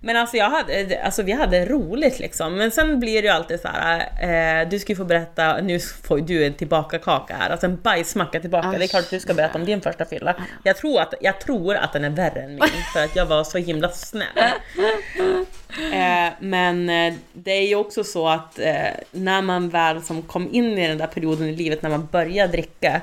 [0.00, 3.60] Men alltså, jag hade, alltså vi hade roligt liksom, men sen blir det ju alltid
[3.60, 4.62] så här.
[4.62, 8.40] Eh, du ska ju få berätta, nu får du en tillbaka-kaka här, alltså en bajsmacka
[8.40, 8.78] tillbaka.
[8.78, 10.34] Det är klart att du ska berätta om din första fylla.
[10.62, 12.62] Jag tror att, jag tror att den är värre än min,
[12.92, 14.26] för att jag var så himla snäll.
[15.92, 20.54] Eh, men eh, det är ju också så att eh, när man väl som kom
[20.54, 23.00] in i den där perioden i livet när man började dricka,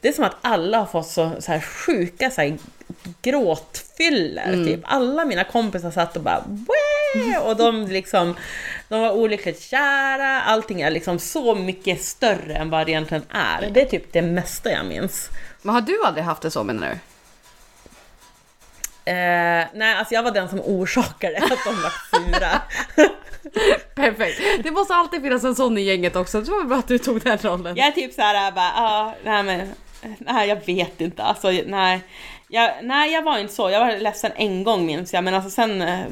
[0.00, 2.58] det är som att alla har fått så, så här sjuka så här,
[3.22, 4.64] gråtfyller.
[4.64, 4.80] Typ.
[4.84, 7.38] Alla mina kompisar satt och bara Wee!
[7.38, 8.34] och de liksom
[8.88, 13.70] de var olyckligt kära, allting är liksom så mycket större än vad det egentligen är.
[13.70, 15.28] Det är typ det mesta jag minns.
[15.62, 16.98] Men har du aldrig haft det så menar du?
[19.06, 22.62] Eh, nej, alltså jag var den som orsakade att de var sura.
[23.94, 24.40] Perfekt.
[24.62, 26.40] Det måste alltid finnas en sån i gänget också.
[26.40, 27.76] Det var bra att du tog den rollen.
[27.76, 29.68] Jag är typ såhär bara, ja, nej men,
[30.18, 32.00] nej jag vet inte, alltså nej.
[32.54, 35.50] Jag, nej jag var inte så, jag var ledsen en gång minns jag, men alltså
[35.50, 36.06] sen, eh,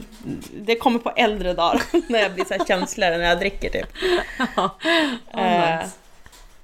[0.60, 3.86] det kommer på äldre dagar när jag blir så här känsligare när jag dricker typ.
[4.56, 4.76] Ja,
[5.34, 5.90] Eh, nice.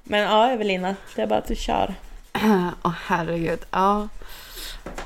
[0.02, 1.94] men ja Evelina, det är bara att du kör.
[2.82, 3.60] Åh herregud.
[3.70, 4.08] Ja.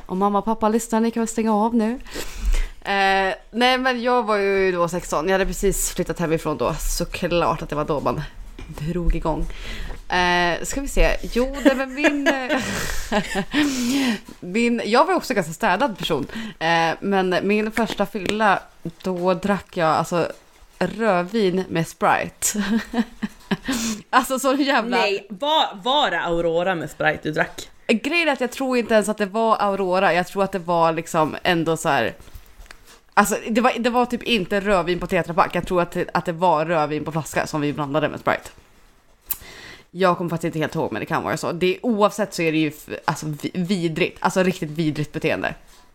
[0.07, 1.93] Och mamma och pappa lyssnar, ni kan väl stänga av nu.
[2.85, 6.75] Eh, nej men jag var ju då 16, jag hade precis flyttat hemifrån då.
[6.79, 8.23] Såklart att det var då man
[8.66, 9.47] drog igång.
[10.13, 12.27] Eh, ska vi se, jo det var min...
[12.27, 12.59] eh,
[14.41, 16.27] min jag var också en ganska städad person.
[16.59, 18.63] Eh, men min första fylla,
[19.03, 20.29] då drack jag alltså
[20.79, 22.65] rödvin med Sprite.
[24.11, 24.97] alltså så jävla...
[24.97, 27.71] Nej, var, var det Aurora med Sprite du drack?
[27.87, 30.59] Grejen är att jag tror inte ens att det var Aurora, jag tror att det
[30.59, 32.15] var liksom ändå så här.
[33.15, 36.25] Alltså det var, det var typ inte rödvin på tetrapack, jag tror att det, att
[36.25, 38.51] det var rödvin på flaska som vi blandade med Sprite.
[39.95, 41.53] Jag kommer faktiskt inte helt ihåg men det kan vara så.
[41.53, 42.72] Det, oavsett så är det ju
[43.05, 45.55] alltså, vi- vidrigt, alltså riktigt vidrigt beteende.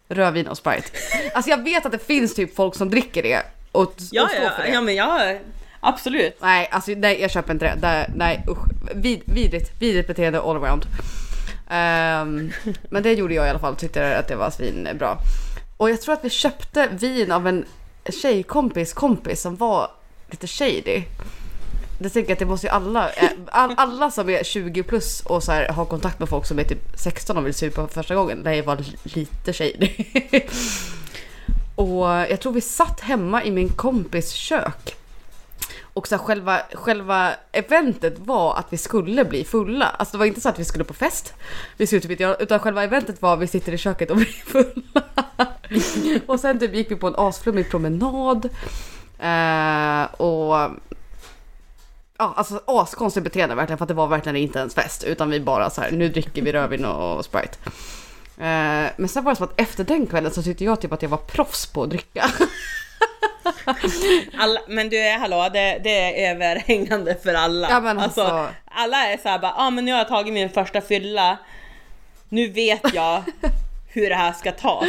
[0.09, 0.87] Rödvin och Sprite.
[1.33, 3.41] Alltså jag vet att det finns typ folk som dricker det
[3.71, 4.69] och, och Ja, står för det.
[4.69, 5.39] ja men jag,
[5.79, 6.37] absolut.
[6.41, 7.81] Nej, alltså nej, jag köper inte det.
[7.81, 8.57] det nej, usch.
[8.95, 10.85] Vid, vidrigt, vidrigt beteende all around.
[11.69, 12.51] Ehm,
[12.89, 15.17] men det gjorde jag i alla fall, tyckte att det var svinbra.
[15.77, 17.65] Och jag tror att vi köpte vin av en
[18.21, 19.91] tjejkompis kompis som var
[20.31, 21.03] lite shady.
[21.99, 25.43] Det tänker att det måste ju alla, eh, all, alla som är 20 plus och
[25.43, 28.15] så här har kontakt med folk som är typ 16 och vill supa för första
[28.15, 29.89] gången, det var lite shady.
[31.75, 34.97] och jag tror vi satt hemma i min kompis kök
[35.97, 39.85] och så här, själva, själva eventet var att vi skulle bli fulla.
[39.85, 41.33] Alltså det var inte så att vi skulle på fest.
[41.77, 44.17] Vi skulle typ inte göra, utan själva eventet var att vi sitter i köket och
[44.17, 45.01] blir fulla.
[46.25, 48.49] och sen typ gick vi på en asflummig promenad.
[49.19, 50.71] Eh, och
[52.17, 55.39] Ja, alltså askonstigt beteende verkligen för att det var verkligen inte ens fest utan vi
[55.39, 57.57] bara så här, nu dricker vi rödvin och Sprite.
[58.37, 61.01] Eh, men sen var det som att efter den kvällen så tyckte jag typ att
[61.01, 62.25] jag var proffs på att dricka.
[64.37, 67.69] Alla, men du, hallå, det, det är överhängande för alla.
[67.69, 70.49] Ja, men alltså- alla är såhär bara, ja ah, men nu har jag tagit min
[70.49, 71.37] första fylla,
[72.29, 73.23] nu vet jag
[74.01, 74.85] hur det här ska tas.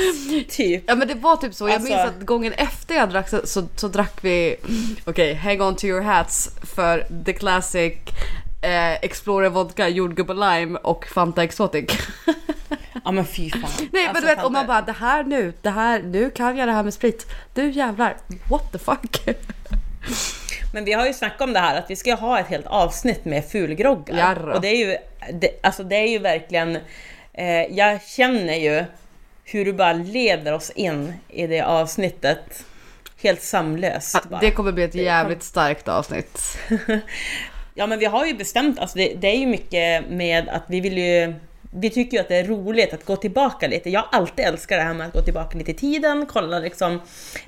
[0.51, 0.85] Typ.
[0.87, 3.47] Ja men det var typ så, jag Alltså- minns att gången efter jag drack så,
[3.47, 4.57] så, så drack vi,
[5.05, 7.95] okej, hang on to your hats för the classic
[8.63, 11.91] eh, Explorer Vodka, jordgubbe lime och Fanta Exotic.
[13.05, 13.61] Ja men fy fan.
[13.79, 16.31] Nej men Alltså, du vet, fan, och man bara det här nu, det här, nu
[16.31, 17.27] kan jag det här med sprit.
[17.55, 18.17] Du jävlar,
[18.51, 19.21] what the fuck.
[20.73, 23.25] Men vi har ju snackat om det här att vi ska ha ett helt avsnitt
[23.25, 24.17] med fulgroggar.
[24.17, 24.55] Jarrå.
[24.55, 24.97] Och det är ju,
[25.33, 26.79] det, alltså det är ju verkligen,
[27.39, 28.85] eh, jag känner ju
[29.45, 32.65] hur du bara leder oss in i det avsnittet.
[33.23, 34.29] Helt samlöst.
[34.31, 34.41] bara.
[34.41, 36.59] Det kommer bli ett jävligt starkt avsnitt.
[37.79, 40.81] Ja men vi har ju bestämt, alltså det, det är ju mycket med att vi
[40.81, 41.35] vill ju
[41.71, 43.91] vi tycker ju att det är roligt att gå tillbaka lite.
[43.91, 47.01] Jag har alltid älskat det här med att gå tillbaka lite i tiden, kolla liksom.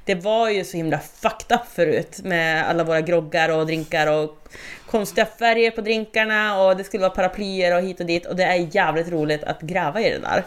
[0.04, 4.48] Det var ju så himla fucked up förut med alla våra groggar och drinkar och
[4.90, 8.44] konstiga färger på drinkarna och det skulle vara paraplyer och hit och dit och det
[8.44, 10.44] är jävligt roligt att gräva i det där.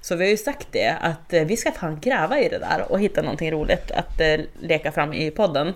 [0.00, 2.92] Så vi har ju sagt det, att eh, vi ska fan gräva i det där
[2.92, 5.74] och hitta någonting roligt att eh, leka fram i podden.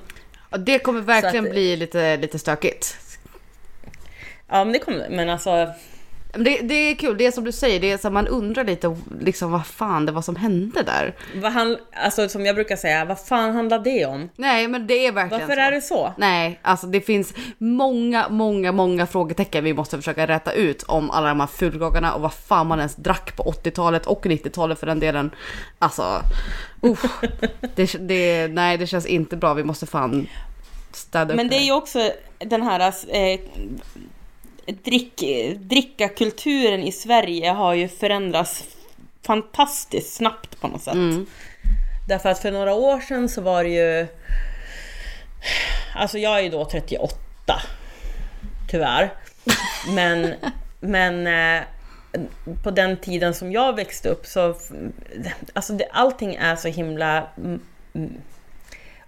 [0.50, 2.96] Och det kommer verkligen att- bli lite, lite stökigt.
[4.48, 5.68] Ja men det kommer, men alltså
[6.36, 8.96] Det, det är kul, det är som du säger, det är så man undrar lite
[9.20, 11.14] liksom vad fan det var som hände där.
[11.34, 14.28] Vad han, alltså som jag brukar säga, vad fan handlar det om?
[14.36, 15.60] Nej men det är verkligen Varför så.
[15.60, 16.12] är det så?
[16.16, 21.28] Nej, alltså det finns många, många, många frågetecken vi måste försöka rätta ut om alla
[21.28, 25.00] de här fulgroggarna och vad fan man ens drack på 80-talet och 90-talet för den
[25.00, 25.30] delen.
[25.78, 26.22] Alltså,
[26.82, 27.04] usch.
[27.74, 30.28] det, det, nej det känns inte bra, vi måste fan
[30.92, 33.40] städa upp Men det är ju också den här eh,
[34.66, 35.22] drick,
[35.56, 38.64] drickakulturen i Sverige har ju förändrats
[39.22, 40.94] fantastiskt snabbt på något sätt.
[40.94, 41.26] Mm.
[42.08, 44.06] Därför att för några år sedan så var det ju...
[45.94, 47.16] Alltså jag är ju då 38.
[48.70, 49.12] Tyvärr.
[49.94, 50.34] Men,
[50.80, 51.62] men eh,
[52.62, 54.54] på den tiden som jag växte upp så...
[55.52, 57.60] Alltså det, allting är så himla mm,
[57.94, 58.14] mm,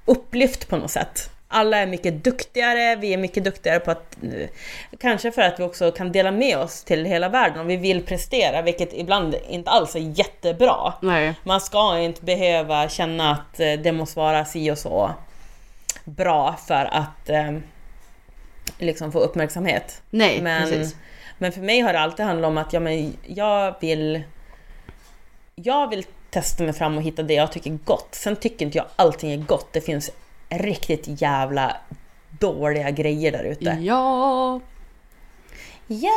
[0.05, 1.31] upplyft på något sätt.
[1.49, 4.17] Alla är mycket duktigare, vi är mycket duktigare på att...
[4.23, 4.49] eh,
[4.99, 8.03] Kanske för att vi också kan dela med oss till hela världen och vi vill
[8.07, 10.93] prestera, vilket ibland inte alls är jättebra.
[11.03, 11.35] Nej.
[11.45, 15.11] Man ska inte behöva känna att eh, det måste vara si och så
[16.05, 17.53] bra för att eh,
[18.79, 20.03] liksom få uppmärksamhet.
[20.11, 20.97] Nej, Men, precis.
[21.39, 24.23] men för mig har det alltid handlat om att ja, men jag vill
[25.55, 28.09] jag vill testa mig fram och hitta det jag tycker är gott.
[28.11, 29.73] Sen tycker inte jag allting är gott.
[29.73, 30.11] Det finns
[30.51, 31.77] riktigt jävla
[32.41, 33.65] dåliga grejer där ute.
[33.81, 34.61] Ja.
[35.89, 36.11] Ja!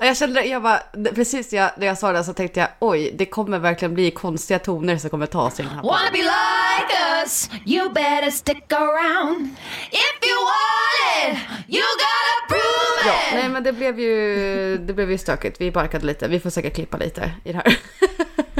[0.00, 0.82] Och Jag kände, jag bara,
[1.14, 4.58] precis jag, när jag sa det så tänkte jag oj, det kommer verkligen bli konstiga
[4.58, 7.50] toner som kommer ta sig i den här Wanna be like us?
[7.66, 9.50] You better stick around.
[9.90, 11.38] If you want it,
[11.74, 13.34] you gotta prove Ja, it.
[13.34, 15.60] nej men det blev ju, det blev ju stökigt.
[15.60, 16.28] Vi barkade lite.
[16.28, 17.78] Vi får säkert klippa lite i det här.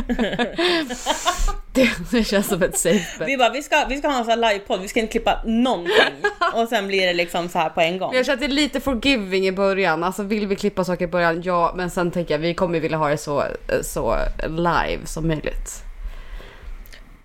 [1.73, 3.29] det, det känns som ett safe bet.
[3.29, 5.43] Vi bara, vi ska, vi ska ha en sån här livepodd, vi ska inte klippa
[5.45, 6.15] någonting.
[6.55, 8.09] Och sen blir det liksom så här på en gång.
[8.09, 10.05] Men Jag kände lite forgiving i början.
[10.05, 11.43] Alltså vill vi klippa saker i början?
[11.43, 13.45] Ja, men sen tänker jag vi kommer vilja ha det så,
[13.83, 14.17] så
[14.47, 15.83] live som möjligt.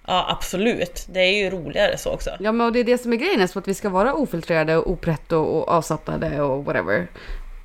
[0.07, 1.05] Ja, absolut.
[1.09, 2.29] Det är ju roligare så också.
[2.39, 4.77] Ja, men och det är det som är grejen, så att vi ska vara ofiltrerade
[4.77, 7.07] och opretto och avslappnade och whatever.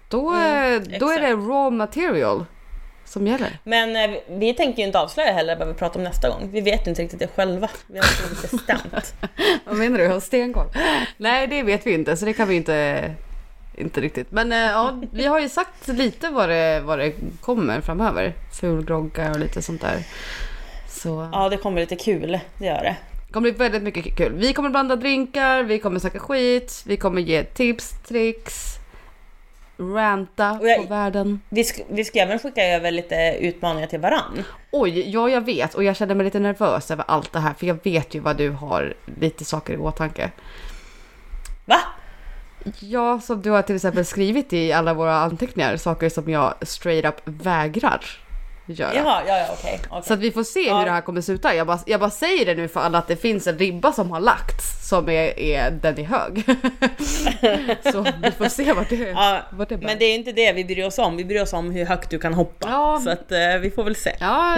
[0.09, 2.45] Då, eh, då är det raw material
[3.09, 3.59] som gäller.
[3.65, 6.49] Men eh, vi- tänker ju inte avslöja heller vad vi pratar om nästa gång.
[6.53, 7.69] Vi vet ju inte riktigt det själva.
[7.87, 9.15] Vi har inte bestämt.
[9.65, 10.09] Vad menar du?
[10.09, 10.67] Har stenkoll?
[11.17, 13.11] Nej, det vet vi inte, så det kan vi inte,
[13.75, 14.31] inte riktigt.
[14.33, 18.33] Men eh, ja, vi har ju sagt lite vad det, vad det kommer framöver.
[18.61, 20.03] Fulgroggar och lite sånt där.
[20.89, 22.39] Så Ja, det kommer lite kul.
[22.59, 22.97] Det gör det.
[23.27, 24.33] det kommer bli väldigt mycket kul.
[24.37, 28.78] Vi kommer blanda drinkar, vi kommer snacka skit, vi kommer ge tips, tricks,
[29.79, 31.41] ranta jag- på världen.
[31.49, 34.45] Vi ska, vi ska även skicka över lite utmaningar till varann.
[34.73, 37.67] Oj, ja jag vet och jag känner mig lite nervös över allt det här för
[37.67, 40.31] jag vet ju vad du har lite saker i åtanke.
[41.65, 41.79] Va?
[42.81, 47.05] Ja, som du har till exempel skrivit i alla våra anteckningar, saker som jag straight
[47.05, 48.01] up vägrar
[48.73, 48.95] göra.
[48.95, 49.81] Jaha, ja, ja, okej.
[49.91, 50.03] okej.
[50.03, 51.55] Så att vi får se hur det här kommer sluta.
[51.55, 54.11] Jag bara, jag bara säger det nu för alla att det finns en ribba som
[54.11, 56.45] har lagts som är, är den är hög.
[57.93, 59.87] så vi får se vart det, Ja, vart det bär.
[59.87, 61.17] men det är inte det vi bryr oss om.
[61.17, 62.69] Vi bryr oss om hur högt du kan hoppa.
[62.71, 63.01] Ja.
[63.05, 64.17] Så att eh, vi får väl se.
[64.21, 64.57] Ja,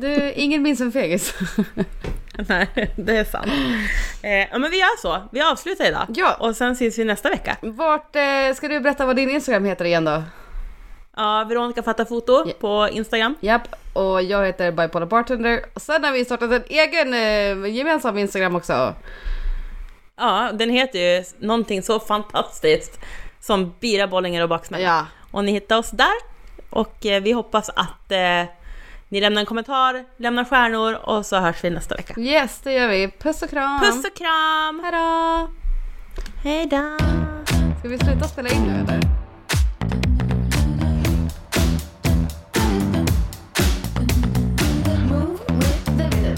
[0.00, 1.34] det, ingen minns en fegis.
[2.48, 3.52] Nej, det är sant.
[4.22, 5.22] Eh, ja, men vi gör så.
[5.32, 6.06] Vi avslutar idag.
[6.08, 6.34] Ja.
[6.34, 7.56] Och sen ses vi nästa vecka.
[7.62, 10.22] Vart, eh, ska du berätta vad din Instagram heter igen då?
[11.18, 12.52] Ja, Veronica fattar foto Ja.
[12.60, 13.34] på Instagram.
[13.40, 13.62] Japp,
[13.92, 15.64] och jag heter Bipolar Bartender.
[15.74, 18.94] Och sen har vi startat en egen eh, gemensam Instagram också.
[20.16, 23.00] Ja, den heter ju någonting så fantastiskt
[23.40, 24.84] som Bira, Bollinger och Baksmälla.
[24.84, 25.06] Ja.
[25.30, 26.14] Och ni hittar oss där.
[26.70, 28.44] Och eh, vi hoppas att eh,
[29.08, 32.20] ni lämnar en kommentar, lämnar stjärnor och så hörs vi nästa vecka.
[32.20, 33.08] Yes, det gör vi.
[33.08, 33.80] Puss och kram!
[33.80, 34.80] Puss och kram!
[34.84, 35.48] Hejdå!
[36.42, 36.96] Hejdå!
[37.78, 39.27] Ska vi sluta spela in nu eller?